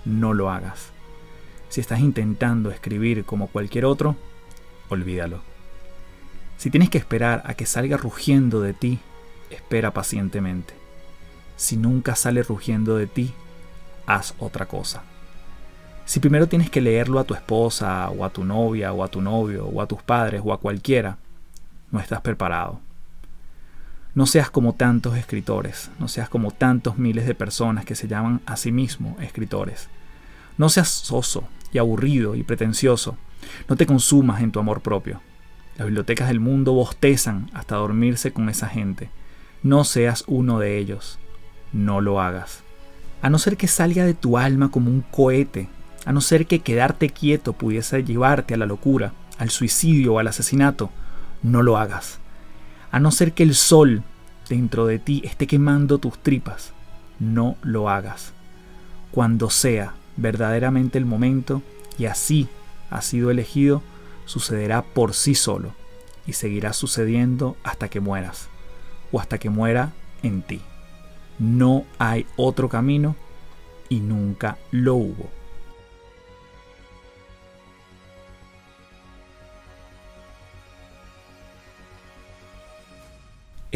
no 0.06 0.34
lo 0.34 0.50
hagas. 0.50 0.92
Si 1.70 1.82
estás 1.82 2.00
intentando 2.00 2.72
escribir 2.72 3.26
como 3.26 3.48
cualquier 3.48 3.86
otro, 3.86 4.16
olvídalo. 4.90 5.42
Si 6.58 6.70
tienes 6.70 6.90
que 6.90 6.98
esperar 6.98 7.44
a 7.46 7.54
que 7.54 7.66
salga 7.66 7.98
rugiendo 7.98 8.62
de 8.62 8.74
ti, 8.74 9.00
espera 9.50 9.92
pacientemente. 9.92 10.74
Si 11.56 11.78
nunca 11.78 12.16
sale 12.16 12.44
rugiendo 12.44 12.96
de 12.96 13.08
ti, 13.08 13.34
haz 14.06 14.34
otra 14.40 14.66
cosa. 14.66 15.04
Si 16.06 16.20
primero 16.20 16.48
tienes 16.48 16.72
que 16.72 16.82
leerlo 16.82 17.20
a 17.20 17.24
tu 17.24 17.36
esposa, 17.36 18.10
o 18.10 18.26
a 18.26 18.32
tu 18.32 18.44
novia, 18.44 18.92
o 18.94 19.04
a 19.04 19.08
tu 19.10 19.22
novio, 19.22 19.68
o 19.68 19.82
a 19.82 19.86
tus 19.86 20.02
padres, 20.02 20.42
o 20.44 20.52
a 20.52 20.60
cualquiera, 20.60 21.18
no 21.92 22.00
estás 22.00 22.22
preparado. 22.22 22.80
No 24.20 24.26
seas 24.26 24.50
como 24.50 24.74
tantos 24.74 25.16
escritores, 25.16 25.92
no 25.98 26.10
seas 26.10 26.28
como 26.28 26.52
tantos 26.52 26.98
miles 26.98 27.26
de 27.26 27.36
personas 27.36 27.86
que 27.86 27.96
se 27.96 28.10
llaman 28.10 28.42
a 28.46 28.58
sí 28.58 28.70
mismos 28.70 29.18
escritores. 29.22 29.88
No 30.58 30.68
seas 30.68 30.90
soso 30.90 31.46
y 31.72 31.78
aburrido 31.78 32.36
y 32.36 32.44
pretencioso. 32.44 33.16
No 33.70 33.78
te 33.78 33.86
consumas 33.86 34.42
en 34.42 34.52
tu 34.52 34.60
amor 34.60 34.82
propio. 34.82 35.22
Las 35.78 35.88
bibliotecas 35.88 36.28
del 36.28 36.42
mundo 36.42 36.74
bostezan 36.74 37.50
hasta 37.54 37.78
dormirse 37.78 38.34
con 38.34 38.50
esa 38.50 38.68
gente. 38.68 39.10
No 39.64 39.86
seas 39.86 40.26
uno 40.28 40.60
de 40.60 40.78
ellos. 40.78 41.18
No 41.72 42.02
lo 42.02 42.20
hagas. 42.20 42.64
A 43.22 43.30
no 43.30 43.40
ser 43.40 43.56
que 43.56 43.70
salga 43.70 44.04
de 44.04 44.16
tu 44.16 44.38
alma 44.38 44.70
como 44.70 44.92
un 44.92 45.00
cohete, 45.00 45.70
a 46.04 46.12
no 46.12 46.20
ser 46.20 46.46
que 46.46 46.60
quedarte 46.60 47.10
quieto 47.10 47.54
pudiese 47.54 48.04
llevarte 48.04 48.54
a 48.54 48.58
la 48.58 48.66
locura, 48.66 49.14
al 49.38 49.50
suicidio 49.50 50.16
o 50.16 50.20
al 50.20 50.28
asesinato, 50.28 50.90
no 51.42 51.62
lo 51.62 51.78
hagas. 51.78 52.20
A 52.92 53.00
no 53.00 53.12
ser 53.12 53.32
que 53.32 53.44
el 53.44 53.56
sol 53.56 54.04
dentro 54.50 54.88
de 54.88 55.00
ti 55.00 55.22
esté 55.24 55.48
quemando 55.48 56.00
tus 56.00 56.18
tripas, 56.20 56.74
no 57.20 57.56
lo 57.62 57.90
hagas. 57.90 58.34
Cuando 59.12 59.50
sea 59.50 59.94
verdaderamente 60.18 60.98
el 60.98 61.06
momento 61.06 61.62
y 61.98 62.06
así 62.06 62.48
ha 62.90 63.02
sido 63.02 63.32
elegido, 63.32 63.82
sucederá 64.26 64.82
por 64.82 65.14
sí 65.14 65.36
solo 65.36 65.74
y 66.26 66.34
seguirá 66.34 66.74
sucediendo 66.74 67.56
hasta 67.64 67.88
que 67.90 68.00
mueras 68.00 68.50
o 69.12 69.20
hasta 69.20 69.38
que 69.38 69.50
muera 69.50 69.94
en 70.24 70.42
ti. 70.42 70.62
No 71.38 71.86
hay 71.98 72.26
otro 72.36 72.68
camino 72.68 73.16
y 73.88 74.02
nunca 74.02 74.58
lo 74.72 74.96
hubo. 74.96 75.39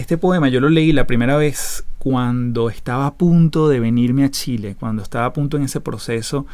Este 0.04 0.18
poema 0.18 0.50
yo 0.50 0.60
lo 0.60 0.68
leí 0.68 0.92
la 0.92 1.08
primera 1.08 1.38
vez 1.38 1.86
cuando 1.98 2.70
estaba 2.70 3.06
a 3.06 3.14
punto 3.14 3.70
de 3.70 3.80
venirme 3.80 4.26
a 4.26 4.32
Chile, 4.32 4.76
cuando 4.78 5.02
estaba 5.02 5.28
a 5.28 5.32
punto 5.32 5.56
en 5.56 5.64
ese 5.64 5.80
proceso 5.80 6.46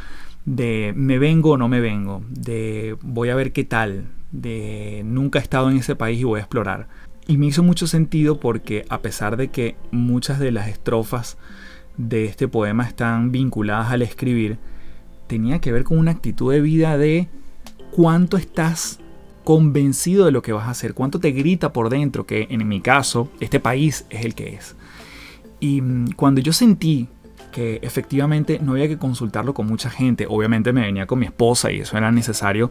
de 0.46 0.94
me 0.96 1.18
vengo 1.18 1.54
o 1.54 1.58
no 1.58 1.68
me 1.68 1.80
vengo, 1.80 2.22
de 2.30 2.96
voy 3.02 3.30
a 3.30 3.36
ver 3.36 3.52
qué 3.52 3.64
tal, 3.64 4.06
de 4.32 5.02
nunca 5.04 5.40
he 5.40 5.42
estado 5.42 5.72
en 5.72 5.78
ese 5.78 5.96
país 5.96 6.20
y 6.20 6.26
voy 6.26 6.38
a 6.38 6.44
explorar. 6.44 6.90
Y 7.26 7.38
me 7.38 7.48
hizo 7.48 7.64
mucho 7.64 7.88
sentido 7.88 8.40
porque 8.40 8.86
a 8.88 9.00
pesar 9.00 9.36
de 9.36 9.48
que 9.48 9.76
muchas 9.90 10.38
de 10.38 10.52
las 10.52 10.68
estrofas 10.68 11.40
de 11.98 12.26
este 12.26 12.48
poema 12.48 12.86
están 12.86 13.32
vinculadas 13.32 13.90
al 13.90 14.04
escribir, 14.04 14.60
tenía 15.26 15.58
que 15.58 15.72
ver 15.72 15.86
con 15.86 15.98
una 15.98 16.12
actitud 16.12 16.54
de 16.54 16.62
vida 16.62 17.00
de 17.00 17.30
cuánto 17.90 18.38
estás 18.38 19.00
convencido 19.50 20.28
de 20.28 20.32
lo 20.32 20.44
que 20.44 20.54
vas 20.54 20.68
a 20.68 20.70
hacer, 20.70 20.94
cuánto 20.94 21.20
te 21.20 21.32
grita 21.32 21.74
por 21.74 21.90
dentro 21.90 22.28
que 22.28 22.46
en 22.52 22.68
mi 22.68 22.82
caso 22.82 23.32
este 23.40 23.60
país 23.60 24.06
es 24.12 24.24
el 24.24 24.36
que 24.36 24.54
es. 24.54 24.76
Y 25.60 25.82
mm, 25.82 26.12
cuando 26.12 26.40
yo 26.40 26.54
sentí 26.54 27.08
que 27.52 27.80
efectivamente 27.82 28.60
no 28.62 28.74
había 28.74 28.88
que 28.88 29.00
consultarlo 29.00 29.56
con 29.56 29.66
mucha 29.66 29.90
gente, 29.90 30.28
obviamente 30.30 30.72
me 30.72 30.82
venía 30.82 31.08
con 31.08 31.18
mi 31.18 31.26
esposa 31.26 31.72
y 31.72 31.80
eso 31.80 31.98
era 31.98 32.12
necesario 32.12 32.70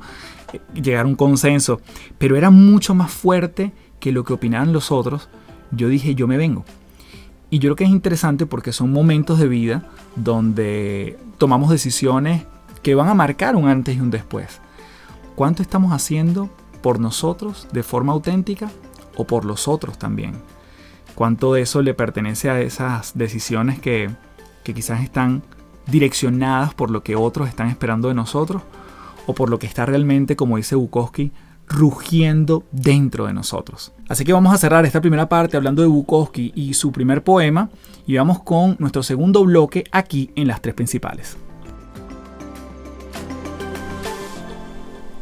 eh, 0.53 0.61
llegar 0.81 1.05
a 1.05 1.09
un 1.09 1.17
consenso, 1.17 1.81
pero 2.17 2.37
era 2.37 2.49
mucho 2.49 2.95
más 2.95 3.11
fuerte 3.11 3.73
que 3.99 4.13
lo 4.13 4.23
que 4.23 4.35
opinaban 4.35 4.73
los 4.73 4.93
otros, 4.93 5.29
yo 5.73 5.89
dije 5.89 6.15
yo 6.15 6.29
me 6.29 6.37
vengo. 6.37 6.65
Y 7.51 7.59
yo 7.59 7.71
creo 7.71 7.75
que 7.75 7.85
es 7.87 7.91
interesante 7.91 8.47
porque 8.47 8.71
son 8.71 8.93
momentos 8.93 9.41
de 9.41 9.49
vida 9.49 9.83
donde 10.15 11.19
tomamos 11.39 11.71
decisiones 11.71 12.45
que 12.85 12.95
van 12.95 13.09
a 13.09 13.15
marcar 13.15 13.57
un 13.57 13.67
antes 13.67 13.97
y 13.97 14.01
un 14.01 14.11
después. 14.11 14.61
¿Cuánto 15.35 15.61
estamos 15.63 15.93
haciendo 15.93 16.49
por 16.81 17.01
nosotros 17.01 17.67
de 17.73 17.83
forma 17.83 18.13
auténtica 18.13 18.71
o 19.17 19.27
por 19.27 19.45
los 19.45 19.69
otros 19.69 19.99
también. 19.99 20.33
Cuánto 21.15 21.53
de 21.53 21.63
eso 21.63 21.83
le 21.83 21.95
pertenece 21.95 22.49
a 22.49 22.61
esas 22.61 23.19
decisiones 23.19 23.81
que, 23.81 24.11
quizás 24.63 25.03
están 25.03 25.43
direccionadas 25.87 26.75
por 26.75 26.91
lo 26.91 27.03
que 27.03 27.17
otros 27.17 27.49
están 27.49 27.69
esperando 27.71 28.09
de 28.09 28.15
nosotros 28.15 28.63
o 29.27 29.35
por 29.35 29.49
lo 29.49 29.59
que 29.59 29.67
está 29.67 29.87
realmente, 29.87 30.37
como 30.37 30.59
dice 30.59 30.77
Bukowski, 30.77 31.33
rugiendo 31.67 32.65
dentro 32.71 33.27
de 33.27 33.33
nosotros. 33.33 33.93
Así 34.11 34.25
que 34.25 34.35
vamos 34.35 34.53
a 34.53 34.59
cerrar 34.59 34.85
esta 34.85 35.01
primera 35.01 35.29
parte 35.29 35.57
hablando 35.57 35.81
de 35.81 35.89
Bukowski 35.89 36.53
y 36.55 36.75
su 36.75 36.93
primer 36.93 37.25
poema 37.25 37.71
y 38.07 38.17
vamos 38.17 38.43
con 38.43 38.77
nuestro 38.79 39.03
segundo 39.03 39.43
bloque 39.43 39.85
aquí 39.91 40.31
en 40.37 40.49
las 40.49 40.61
tres 40.61 40.75
principales. 40.75 41.39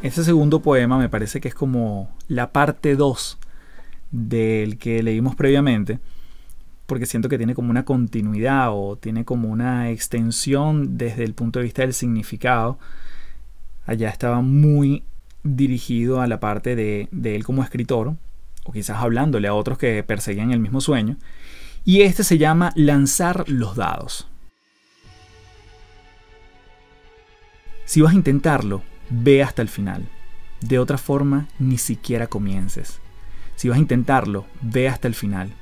Ese 0.06 0.22
segundo 0.22 0.62
poema 0.62 0.98
me 0.98 1.08
parece 1.08 1.40
que 1.40 1.48
es 1.48 1.54
como 1.56 2.14
la 2.28 2.52
parte 2.52 2.94
2 2.94 3.38
del 4.12 4.78
que 4.78 5.02
leímos 5.02 5.34
previamente, 5.34 5.98
porque 6.86 7.06
siento 7.06 7.28
que 7.28 7.38
tiene 7.38 7.56
como 7.56 7.70
una 7.70 7.84
continuidad 7.84 8.68
o 8.70 8.94
tiene 8.94 9.24
como 9.24 9.48
una 9.48 9.90
extensión 9.90 10.96
desde 10.96 11.24
el 11.24 11.34
punto 11.34 11.58
de 11.58 11.64
vista 11.64 11.82
del 11.82 11.92
significado. 11.92 12.78
Allá 13.84 14.08
estaba 14.08 14.42
muy 14.42 15.02
dirigido 15.42 16.20
a 16.20 16.28
la 16.28 16.38
parte 16.38 16.76
de, 16.76 17.08
de 17.10 17.34
él 17.34 17.42
como 17.42 17.64
escritor, 17.64 18.14
o 18.62 18.70
quizás 18.70 18.98
hablándole 18.98 19.48
a 19.48 19.54
otros 19.54 19.76
que 19.76 20.04
perseguían 20.04 20.52
el 20.52 20.60
mismo 20.60 20.80
sueño. 20.80 21.16
Y 21.84 22.02
este 22.02 22.22
se 22.22 22.38
llama 22.38 22.70
Lanzar 22.76 23.48
los 23.48 23.74
dados. 23.74 24.28
Si 27.86 28.00
vas 28.02 28.12
a 28.12 28.16
intentarlo, 28.16 28.84
ve 29.10 29.42
hasta 29.42 29.62
el 29.62 29.68
final. 29.68 30.06
De 30.60 30.78
otra 30.78 30.98
forma, 30.98 31.48
ni 31.58 31.78
siquiera 31.78 32.26
comiences. 32.26 33.00
Si 33.56 33.68
vas 33.68 33.76
a 33.76 33.80
intentarlo, 33.80 34.46
ve 34.62 34.88
hasta 34.88 35.08
el 35.08 35.14
final. 35.14 35.52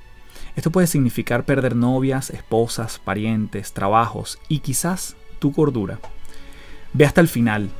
Esto 0.56 0.70
puede 0.70 0.86
significar 0.86 1.44
perder 1.44 1.74
novias, 1.74 2.30
esposas, 2.30 2.98
parientes, 2.98 3.72
trabajos 3.72 4.38
y 4.48 4.60
quizás 4.60 5.16
tu 5.38 5.52
cordura. 5.52 5.98
Ve 6.92 7.06
hasta 7.06 7.20
el 7.20 7.28
final. 7.28 7.70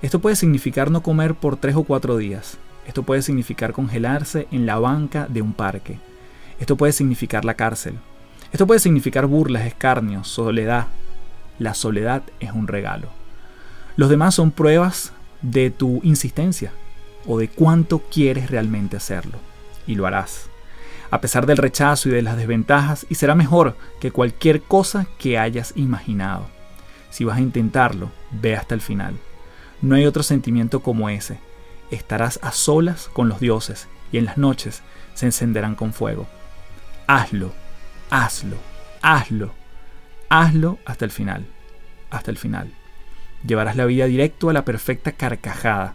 Esto 0.00 0.20
puede 0.20 0.36
significar 0.36 0.90
no 0.90 1.02
comer 1.02 1.34
por 1.34 1.56
tres 1.56 1.76
o 1.76 1.84
cuatro 1.84 2.16
días. 2.16 2.58
Esto 2.86 3.02
puede 3.02 3.22
significar 3.22 3.72
congelarse 3.72 4.48
en 4.50 4.66
la 4.66 4.78
banca 4.78 5.26
de 5.28 5.42
un 5.42 5.52
parque. 5.52 5.98
Esto 6.58 6.76
puede 6.76 6.92
significar 6.92 7.44
la 7.44 7.54
cárcel. 7.54 7.98
Esto 8.50 8.66
puede 8.66 8.80
significar 8.80 9.26
burlas, 9.26 9.66
escarnios, 9.66 10.28
soledad. 10.28 10.88
La 11.58 11.74
soledad 11.74 12.22
es 12.40 12.52
un 12.52 12.66
regalo. 12.66 13.21
Los 13.96 14.08
demás 14.08 14.34
son 14.34 14.50
pruebas 14.50 15.12
de 15.42 15.70
tu 15.70 16.00
insistencia. 16.02 16.72
o 17.24 17.38
de 17.38 17.46
cuánto 17.46 18.00
quieres 18.00 18.50
realmente 18.50 18.96
hacerlo. 18.96 19.38
Y 19.86 19.94
lo 19.94 20.08
harás. 20.08 20.46
A 21.12 21.20
pesar 21.20 21.46
del 21.46 21.56
rechazo 21.56 22.08
y 22.08 22.12
de 22.12 22.22
las 22.22 22.36
desventajas, 22.36 23.06
y 23.08 23.14
será 23.14 23.36
mejor 23.36 23.76
que 24.00 24.10
cualquier 24.10 24.60
cosa 24.62 25.06
que 25.18 25.38
hayas 25.38 25.72
imaginado. 25.76 26.46
Si 27.10 27.22
vas 27.22 27.36
a 27.36 27.42
intentarlo, 27.42 28.10
ve 28.32 28.56
hasta 28.56 28.74
el 28.74 28.80
final. 28.80 29.14
No 29.82 29.94
hay 29.94 30.06
otro 30.06 30.22
sentimiento 30.22 30.80
como 30.80 31.10
ese. 31.10 31.38
Estarás 31.90 32.40
a 32.42 32.50
solas 32.50 33.08
con 33.12 33.28
los 33.28 33.38
dioses 33.38 33.86
y 34.10 34.18
en 34.18 34.24
las 34.24 34.38
noches 34.38 34.82
se 35.14 35.26
encenderán 35.26 35.74
con 35.74 35.92
fuego. 35.92 36.26
Hazlo, 37.06 37.52
hazlo, 38.10 38.56
hazlo, 39.02 39.52
hazlo 40.28 40.78
hasta 40.86 41.04
el 41.04 41.10
final, 41.10 41.46
hasta 42.10 42.30
el 42.30 42.38
final. 42.38 42.72
Llevarás 43.46 43.76
la 43.76 43.86
vida 43.86 44.06
directo 44.06 44.50
a 44.50 44.52
la 44.52 44.64
perfecta 44.64 45.12
carcajada. 45.12 45.94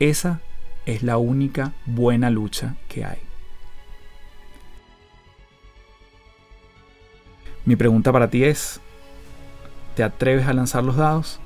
Esa 0.00 0.40
es 0.86 1.02
la 1.02 1.18
única 1.18 1.72
buena 1.86 2.30
lucha 2.30 2.76
que 2.88 3.04
hay. 3.04 3.18
Mi 7.64 7.76
pregunta 7.76 8.12
para 8.12 8.30
ti 8.30 8.44
es, 8.44 8.80
¿te 9.94 10.02
atreves 10.02 10.46
a 10.46 10.54
lanzar 10.54 10.82
los 10.82 10.96
dados? 10.96 11.38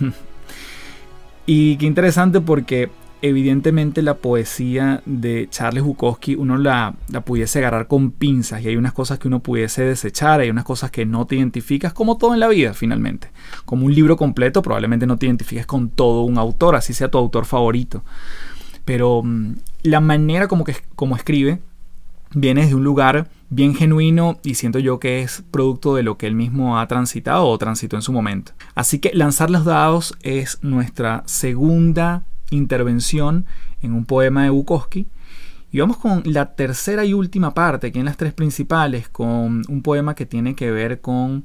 y 1.46 1.76
qué 1.76 1.86
interesante 1.86 2.40
porque 2.40 2.88
evidentemente 3.22 4.02
la 4.02 4.14
poesía 4.14 5.02
de 5.06 5.48
Charles 5.50 5.82
Bukowski 5.82 6.34
uno 6.34 6.58
la, 6.58 6.94
la, 7.08 7.22
pudiese 7.22 7.58
agarrar 7.58 7.86
con 7.86 8.10
pinzas 8.10 8.62
y 8.62 8.68
hay 8.68 8.76
unas 8.76 8.92
cosas 8.92 9.18
que 9.18 9.28
uno 9.28 9.40
pudiese 9.40 9.82
desechar, 9.82 10.40
hay 10.40 10.50
unas 10.50 10.64
cosas 10.64 10.90
que 10.90 11.06
no 11.06 11.26
te 11.26 11.36
identificas, 11.36 11.92
como 11.92 12.18
todo 12.18 12.34
en 12.34 12.40
la 12.40 12.48
vida 12.48 12.74
finalmente. 12.74 13.30
Como 13.64 13.86
un 13.86 13.94
libro 13.94 14.16
completo 14.16 14.62
probablemente 14.62 15.06
no 15.06 15.16
te 15.16 15.26
identifiques 15.26 15.66
con 15.66 15.90
todo 15.90 16.22
un 16.22 16.38
autor, 16.38 16.76
así 16.76 16.92
sea 16.92 17.10
tu 17.10 17.18
autor 17.18 17.46
favorito. 17.46 18.04
Pero 18.84 19.22
mm, 19.24 19.54
la 19.82 20.00
manera 20.00 20.48
como, 20.48 20.64
que, 20.64 20.76
como 20.94 21.16
escribe 21.16 21.60
viene 22.34 22.66
de 22.66 22.74
un 22.74 22.84
lugar 22.84 23.28
bien 23.48 23.74
genuino 23.74 24.38
y 24.42 24.54
siento 24.54 24.78
yo 24.78 24.98
que 24.98 25.22
es 25.22 25.42
producto 25.50 25.94
de 25.94 26.02
lo 26.02 26.18
que 26.18 26.26
él 26.26 26.34
mismo 26.34 26.78
ha 26.78 26.86
transitado 26.86 27.46
o 27.46 27.58
transitó 27.58 27.96
en 27.96 28.02
su 28.02 28.12
momento. 28.12 28.52
Así 28.74 28.98
que 28.98 29.12
lanzar 29.14 29.50
los 29.50 29.64
dados 29.64 30.14
es 30.22 30.58
nuestra 30.62 31.22
segunda 31.26 32.24
intervención 32.50 33.46
en 33.82 33.92
un 33.92 34.04
poema 34.04 34.44
de 34.44 34.50
Bukowski. 34.50 35.06
Y 35.72 35.80
vamos 35.80 35.98
con 35.98 36.22
la 36.24 36.54
tercera 36.54 37.04
y 37.04 37.12
última 37.12 37.52
parte, 37.52 37.92
que 37.92 37.98
en 37.98 38.04
las 38.04 38.16
tres 38.16 38.32
principales, 38.32 39.08
con 39.08 39.62
un 39.68 39.82
poema 39.82 40.14
que 40.14 40.26
tiene 40.26 40.54
que 40.54 40.70
ver 40.70 41.00
con 41.00 41.44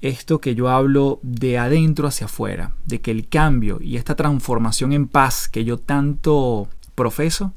esto 0.00 0.40
que 0.40 0.54
yo 0.54 0.68
hablo 0.68 1.18
de 1.22 1.56
adentro 1.58 2.08
hacia 2.08 2.26
afuera, 2.26 2.72
de 2.84 3.00
que 3.00 3.10
el 3.10 3.28
cambio 3.28 3.78
y 3.80 3.96
esta 3.96 4.16
transformación 4.16 4.92
en 4.92 5.08
paz 5.08 5.48
que 5.48 5.64
yo 5.64 5.78
tanto 5.78 6.68
profeso 6.94 7.54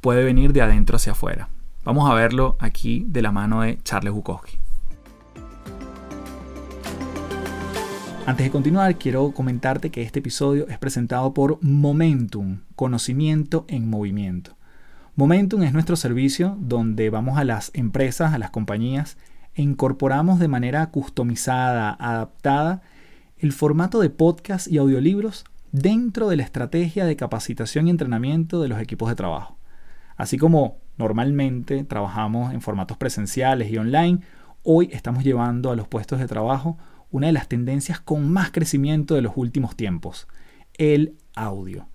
puede 0.00 0.22
venir 0.22 0.52
de 0.52 0.62
adentro 0.62 0.96
hacia 0.96 1.12
afuera. 1.12 1.48
Vamos 1.84 2.08
a 2.08 2.14
verlo 2.14 2.56
aquí 2.60 3.04
de 3.08 3.22
la 3.22 3.32
mano 3.32 3.62
de 3.62 3.78
Charles 3.82 4.12
Bukowski. 4.12 4.61
Antes 8.24 8.46
de 8.46 8.52
continuar, 8.52 8.98
quiero 8.98 9.32
comentarte 9.32 9.90
que 9.90 10.02
este 10.02 10.20
episodio 10.20 10.68
es 10.68 10.78
presentado 10.78 11.34
por 11.34 11.58
Momentum, 11.60 12.60
conocimiento 12.76 13.64
en 13.66 13.90
movimiento. 13.90 14.56
Momentum 15.16 15.64
es 15.64 15.72
nuestro 15.72 15.96
servicio 15.96 16.56
donde 16.60 17.10
vamos 17.10 17.36
a 17.36 17.42
las 17.42 17.72
empresas, 17.74 18.32
a 18.32 18.38
las 18.38 18.50
compañías 18.50 19.18
e 19.56 19.62
incorporamos 19.62 20.38
de 20.38 20.46
manera 20.46 20.88
customizada, 20.90 21.96
adaptada, 21.98 22.82
el 23.38 23.50
formato 23.50 23.98
de 23.98 24.10
podcast 24.10 24.68
y 24.68 24.78
audiolibros 24.78 25.44
dentro 25.72 26.28
de 26.28 26.36
la 26.36 26.44
estrategia 26.44 27.04
de 27.04 27.16
capacitación 27.16 27.88
y 27.88 27.90
entrenamiento 27.90 28.62
de 28.62 28.68
los 28.68 28.80
equipos 28.80 29.08
de 29.08 29.16
trabajo. 29.16 29.58
Así 30.16 30.38
como 30.38 30.76
normalmente 30.96 31.82
trabajamos 31.82 32.54
en 32.54 32.60
formatos 32.60 32.98
presenciales 32.98 33.68
y 33.72 33.78
online, 33.78 34.20
hoy 34.62 34.90
estamos 34.92 35.24
llevando 35.24 35.72
a 35.72 35.76
los 35.76 35.88
puestos 35.88 36.20
de 36.20 36.28
trabajo 36.28 36.78
una 37.12 37.28
de 37.28 37.32
las 37.32 37.46
tendencias 37.46 38.00
con 38.00 38.28
más 38.28 38.50
crecimiento 38.50 39.14
de 39.14 39.22
los 39.22 39.34
últimos 39.36 39.76
tiempos, 39.76 40.26
el 40.74 41.14
audio. 41.36 41.86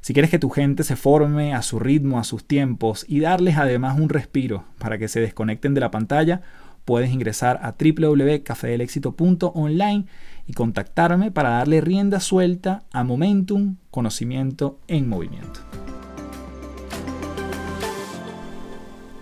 Si 0.00 0.14
quieres 0.14 0.32
que 0.32 0.40
tu 0.40 0.50
gente 0.50 0.82
se 0.82 0.96
forme 0.96 1.54
a 1.54 1.62
su 1.62 1.78
ritmo, 1.78 2.18
a 2.18 2.24
sus 2.24 2.44
tiempos 2.44 3.04
y 3.06 3.20
darles 3.20 3.56
además 3.56 4.00
un 4.00 4.08
respiro 4.08 4.64
para 4.78 4.98
que 4.98 5.06
se 5.06 5.20
desconecten 5.20 5.74
de 5.74 5.80
la 5.80 5.92
pantalla, 5.92 6.42
puedes 6.84 7.12
ingresar 7.12 7.60
a 7.62 7.76
www.cafedelexito.online 7.78 10.06
y 10.46 10.54
contactarme 10.54 11.30
para 11.30 11.50
darle 11.50 11.80
rienda 11.80 12.18
suelta 12.18 12.82
a 12.92 13.04
Momentum, 13.04 13.76
conocimiento 13.92 14.80
en 14.88 15.08
movimiento. 15.08 15.60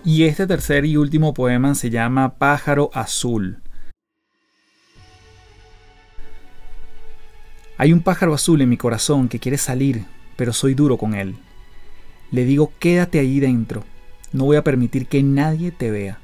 Y 0.03 0.23
este 0.23 0.47
tercer 0.47 0.85
y 0.85 0.97
último 0.97 1.35
poema 1.35 1.75
se 1.75 1.91
llama 1.91 2.39
Pájaro 2.39 2.89
Azul 2.93 3.61
Hay 7.81 7.93
un 7.93 8.01
pájaro 8.01 8.35
azul 8.35 8.61
en 8.61 8.69
mi 8.69 8.77
corazón 8.77 9.27
que 9.27 9.39
quiere 9.39 9.57
salir, 9.57 10.05
pero 10.35 10.53
soy 10.53 10.75
duro 10.75 10.97
con 10.97 11.15
él. 11.15 11.33
Le 12.29 12.45
digo, 12.45 12.71
quédate 12.77 13.17
ahí 13.17 13.39
dentro, 13.39 13.83
no 14.31 14.45
voy 14.45 14.57
a 14.57 14.63
permitir 14.63 15.07
que 15.07 15.23
nadie 15.23 15.71
te 15.71 15.89
vea. 15.89 16.19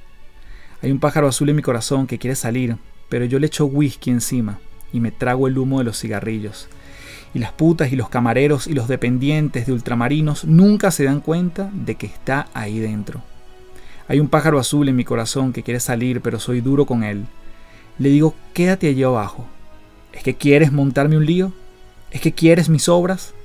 Hay 0.83 0.91
un 0.91 0.99
pájaro 0.99 1.27
azul 1.27 1.49
en 1.49 1.55
mi 1.55 1.63
corazón 1.63 2.05
que 2.05 2.19
quiere 2.19 2.35
salir, 2.35 2.77
pero 3.09 3.25
yo 3.25 3.39
le 3.39 3.47
echo 3.47 3.65
whisky 3.65 4.11
encima 4.11 4.59
y 4.93 4.99
me 4.99 5.09
trago 5.09 5.47
el 5.47 5.57
humo 5.57 5.79
de 5.79 5.85
los 5.85 5.99
cigarrillos. 5.99 6.69
Y 7.33 7.39
las 7.39 7.53
putas 7.53 7.91
y 7.91 7.95
los 7.95 8.09
camareros 8.09 8.67
y 8.67 8.73
los 8.73 8.87
dependientes 8.87 9.65
de 9.65 9.73
ultramarinos 9.73 10.45
nunca 10.45 10.91
se 10.91 11.05
dan 11.05 11.21
cuenta 11.21 11.71
de 11.73 11.95
que 11.95 12.05
está 12.05 12.49
ahí 12.53 12.77
dentro. 12.77 13.23
Hay 14.07 14.19
un 14.19 14.29
pájaro 14.29 14.59
azul 14.59 14.89
en 14.89 14.95
mi 14.95 15.05
corazón 15.05 15.53
que 15.53 15.63
quiere 15.63 15.79
salir, 15.79 16.21
pero 16.21 16.39
soy 16.39 16.61
duro 16.61 16.85
con 16.85 17.03
él. 17.03 17.25
Le 17.97 18.09
digo, 18.09 18.35
quédate 18.53 18.89
allí 18.89 19.01
abajo, 19.01 19.47
¿Es 20.17 20.23
que 20.23 20.35
quieres 20.35 20.71
montarme 20.71 21.15
un 21.15 21.27
lío? 21.27 21.53
¿Es 22.09 22.21
que 22.21 22.31
quieres 22.31 22.69
mis 22.69 22.89
obras? 22.89 23.35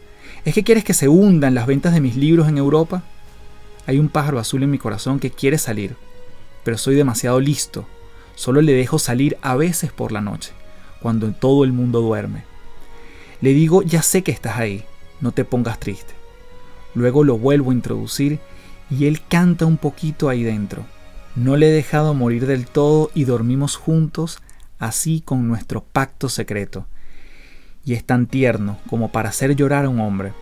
¿Es 0.46 0.54
que 0.54 0.64
quieres 0.64 0.84
que 0.84 0.94
se 0.94 1.06
hundan 1.06 1.54
las 1.54 1.66
ventas 1.66 1.92
de 1.92 2.00
mis 2.00 2.16
libros 2.16 2.48
en 2.48 2.56
Europa? 2.56 3.02
Hay 3.86 3.98
un 3.98 4.08
pájaro 4.08 4.38
azul 4.38 4.62
en 4.62 4.70
mi 4.70 4.78
corazón 4.78 5.20
que 5.20 5.30
quiere 5.30 5.58
salir, 5.58 5.96
pero 6.64 6.78
soy 6.78 6.94
demasiado 6.94 7.40
listo. 7.40 7.86
Solo 8.36 8.62
le 8.62 8.72
dejo 8.72 8.98
salir 8.98 9.36
a 9.42 9.54
veces 9.54 9.92
por 9.92 10.12
la 10.12 10.22
noche, 10.22 10.52
cuando 11.02 11.30
todo 11.32 11.64
el 11.64 11.72
mundo 11.74 12.00
duerme. 12.00 12.44
Le 13.42 13.52
digo, 13.52 13.82
ya 13.82 14.00
sé 14.00 14.22
que 14.22 14.32
estás 14.32 14.56
ahí, 14.56 14.82
no 15.20 15.32
te 15.32 15.44
pongas 15.44 15.78
triste. 15.78 16.14
Luego 16.94 17.22
lo 17.22 17.36
vuelvo 17.36 17.70
a 17.70 17.74
introducir 17.74 18.40
y 18.88 19.04
él 19.04 19.20
canta 19.28 19.66
un 19.66 19.76
poquito 19.76 20.30
ahí 20.30 20.42
dentro. 20.42 20.86
No 21.36 21.58
le 21.58 21.68
he 21.68 21.72
dejado 21.72 22.14
morir 22.14 22.46
del 22.46 22.66
todo 22.66 23.10
y 23.14 23.24
dormimos 23.24 23.76
juntos 23.76 24.38
así 24.82 25.22
con 25.24 25.46
nuestro 25.46 25.84
pacto 25.84 26.28
secreto. 26.28 26.86
Y 27.84 27.94
es 27.94 28.04
tan 28.04 28.26
tierno 28.26 28.78
como 28.90 29.10
para 29.12 29.28
hacer 29.28 29.54
llorar 29.54 29.84
a 29.84 29.88
un 29.88 30.00
hombre, 30.00 30.32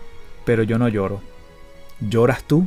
pero 0.47 0.63
yo 0.63 0.79
no 0.79 0.89
lloro. 0.89 1.21
¿Lloras 2.01 2.43
tú? 2.45 2.67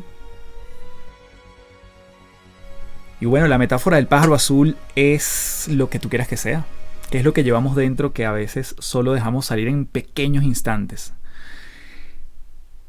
Y 3.19 3.25
bueno, 3.25 3.47
la 3.47 3.57
metáfora 3.57 3.97
del 3.97 4.07
pájaro 4.07 4.35
azul 4.35 4.77
es 4.95 5.67
lo 5.69 5.89
que 5.89 5.97
tú 5.97 6.09
quieras 6.09 6.27
que 6.27 6.37
sea, 6.37 6.65
que 7.09 7.17
es 7.17 7.23
lo 7.23 7.33
que 7.33 7.43
llevamos 7.43 7.75
dentro 7.75 8.13
que 8.13 8.25
a 8.25 8.31
veces 8.31 8.75
solo 8.77 9.13
dejamos 9.13 9.47
salir 9.47 9.67
en 9.67 9.85
pequeños 9.85 10.43
instantes. 10.43 11.13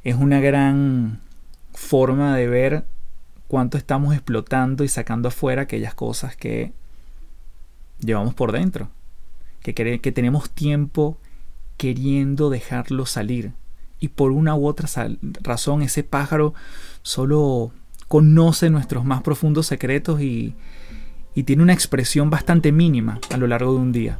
Es 0.02 0.16
una 0.16 0.40
gran 0.40 1.20
forma 1.72 2.36
de 2.36 2.48
ver 2.48 2.84
cuánto 3.48 3.78
estamos 3.78 4.12
explotando 4.12 4.84
y 4.84 4.88
sacando 4.88 5.28
afuera 5.28 5.62
aquellas 5.62 5.94
cosas 5.94 6.36
que 6.36 6.72
llevamos 8.00 8.34
por 8.34 8.52
dentro, 8.52 8.88
que, 9.62 9.74
que 9.74 10.12
tenemos 10.12 10.50
tiempo 10.50 11.18
queriendo 11.76 12.50
dejarlo 12.50 13.06
salir. 13.06 13.52
Y 14.00 14.08
por 14.08 14.32
una 14.32 14.54
u 14.54 14.66
otra 14.66 14.88
razón 15.42 15.82
ese 15.82 16.02
pájaro 16.02 16.54
solo 17.02 17.72
conoce 18.08 18.70
nuestros 18.70 19.04
más 19.04 19.22
profundos 19.22 19.66
secretos 19.66 20.20
y, 20.20 20.54
y 21.34 21.44
tiene 21.44 21.62
una 21.62 21.72
expresión 21.72 22.30
bastante 22.30 22.70
mínima 22.72 23.18
a 23.32 23.36
lo 23.36 23.46
largo 23.46 23.72
de 23.74 23.80
un 23.80 23.92
día. 23.92 24.18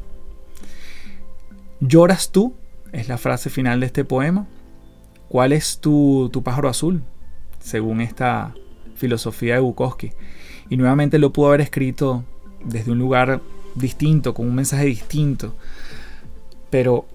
¿Lloras 1.81 2.33
tú? 2.33 2.55
Es 2.93 3.09
la 3.09 3.19
frase 3.19 3.51
final 3.51 3.81
de 3.81 3.87
este 3.87 4.05
poema. 4.05 4.47
¿Cuál 5.29 5.53
es 5.53 5.81
tu, 5.81 6.31
tu 6.33 6.43
pájaro 6.43 6.69
azul? 6.69 7.03
Según 7.59 8.01
esta 8.01 8.55
filosofía 8.95 9.55
de 9.55 9.61
Bukowski. 9.61 10.13
Y 10.71 10.77
nuevamente 10.77 11.19
lo 11.19 11.33
pudo 11.33 11.49
haber 11.49 11.61
escrito 11.61 12.25
desde 12.65 12.93
un 12.93 12.99
lugar 12.99 13.43
distinto, 13.75 14.35
con 14.35 14.47
un 14.47 14.55
mensaje 14.55 14.87
distinto. 14.87 15.55
Pero, 16.71 17.07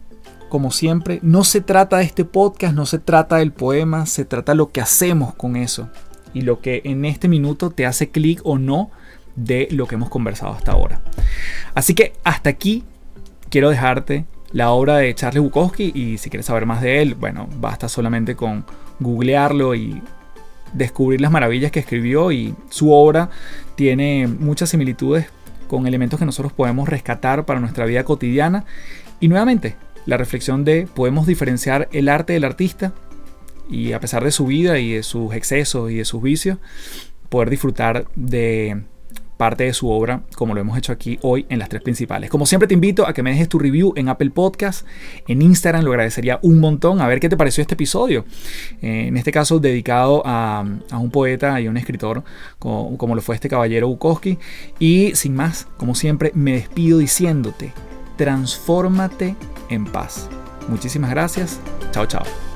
como 0.50 0.72
siempre, 0.72 1.20
no 1.22 1.44
se 1.44 1.62
trata 1.62 1.98
de 1.98 2.04
este 2.04 2.26
podcast, 2.26 2.76
no 2.76 2.86
se 2.86 3.00
trata 3.00 3.38
del 3.38 3.52
poema, 3.52 4.06
se 4.06 4.26
trata 4.26 4.54
de 4.54 4.58
lo 4.58 4.72
que 4.72 4.82
hacemos 4.82 5.34
con 5.36 5.56
eso. 5.56 5.90
Y 6.34 6.42
lo 6.42 6.62
que 6.62 6.82
en 6.86 7.06
este 7.06 7.28
minuto 7.28 7.72
te 7.72 7.86
hace 7.86 8.10
clic 8.10 8.42
o 8.44 8.58
no 8.58 8.92
de 9.36 9.68
lo 9.72 9.88
que 9.88 9.96
hemos 9.96 10.10
conversado 10.10 10.54
hasta 10.54 10.72
ahora. 10.72 11.02
Así 11.74 11.94
que 11.94 12.14
hasta 12.24 12.50
aquí 12.50 12.84
quiero 13.50 13.70
dejarte 13.70 14.26
la 14.52 14.72
obra 14.72 14.98
de 14.98 15.14
Charles 15.14 15.44
Bukowski 15.44 15.92
y 15.94 16.18
si 16.18 16.30
quieres 16.30 16.48
saber 16.48 16.66
más 16.66 16.82
de 16.82 17.02
él, 17.02 17.16
bueno, 17.16 17.48
basta 17.60 17.88
solamente 17.88 18.36
con 18.36 18.66
googlearlo 19.00 19.76
y 19.76 20.02
descubrir 20.74 21.22
las 21.22 21.32
maravillas 21.32 21.72
que 21.72 21.80
escribió 21.80 22.32
y 22.32 22.56
su 22.70 22.92
obra 22.92 23.30
tiene 23.76 24.28
muchas 24.28 24.70
similitudes 24.70 25.28
con 25.70 25.88
elementos 25.88 26.20
que 26.20 26.26
nosotros 26.26 26.52
podemos 26.52 26.90
rescatar 26.90 27.46
para 27.46 27.62
nuestra 27.62 27.86
vida 27.86 28.04
cotidiana. 28.04 28.66
Y 29.22 29.30
nuevamente, 29.30 29.78
la 30.06 30.18
reflexión 30.18 30.66
de 30.66 30.88
podemos 30.94 31.28
diferenciar 31.28 31.88
el 31.94 32.10
arte 32.10 32.34
del 32.34 32.44
artista 32.44 32.94
y 33.70 33.94
a 33.94 34.00
pesar 34.02 34.24
de 34.24 34.32
su 34.32 34.48
vida 34.48 34.80
y 34.80 34.94
de 34.94 35.04
sus 35.04 35.34
excesos 35.34 35.92
y 35.92 35.96
de 35.96 36.06
sus 36.06 36.22
vicios, 36.22 36.58
poder 37.30 37.50
disfrutar 37.52 38.08
de 38.16 38.82
parte 39.40 39.64
de 39.64 39.74
su 39.74 39.90
obra, 39.90 40.24
como 40.36 40.54
lo 40.54 40.60
hemos 40.60 40.78
hecho 40.78 40.92
aquí 40.92 41.18
hoy 41.22 41.46
en 41.48 41.60
las 41.60 41.70
tres 41.70 41.82
principales. 41.82 42.30
Como 42.30 42.46
siempre 42.46 42.68
te 42.68 42.74
invito 42.74 43.08
a 43.08 43.14
que 43.14 43.24
me 43.24 43.30
dejes 43.32 43.48
tu 43.48 43.58
review 43.58 43.94
en 43.96 44.10
Apple 44.10 44.32
Podcast, 44.32 44.86
en 45.30 45.42
Instagram 45.42 45.86
lo 45.86 45.92
agradecería 45.92 46.40
un 46.42 46.60
montón, 46.60 47.00
a 47.00 47.08
ver 47.08 47.22
qué 47.22 47.30
te 47.30 47.38
pareció 47.38 47.62
este 47.62 47.76
episodio. 47.76 48.26
Eh, 48.82 49.06
en 49.08 49.16
este 49.16 49.32
caso 49.32 49.60
dedicado 49.60 50.24
a, 50.26 50.66
un 50.92 51.10
poeta 51.10 51.62
y 51.62 51.70
un 51.70 51.78
escritor 51.78 52.22
como, 52.60 52.98
como 52.98 53.16
lo 53.16 53.22
fue 53.22 53.36
este 53.36 53.48
caballero 53.48 53.88
Bukowski. 53.88 54.38
Y 54.78 55.16
sin 55.16 55.36
más, 55.36 55.70
como 55.78 55.96
siempre, 55.96 56.34
me 56.36 56.52
despido 56.52 56.98
diciéndote, 56.98 57.72
transfórmate 58.18 59.38
en 59.70 59.86
paz. 59.86 60.28
Muchísimas 60.68 61.12
gracias. 61.12 61.62
Chao, 61.94 62.06
chao. 62.06 62.49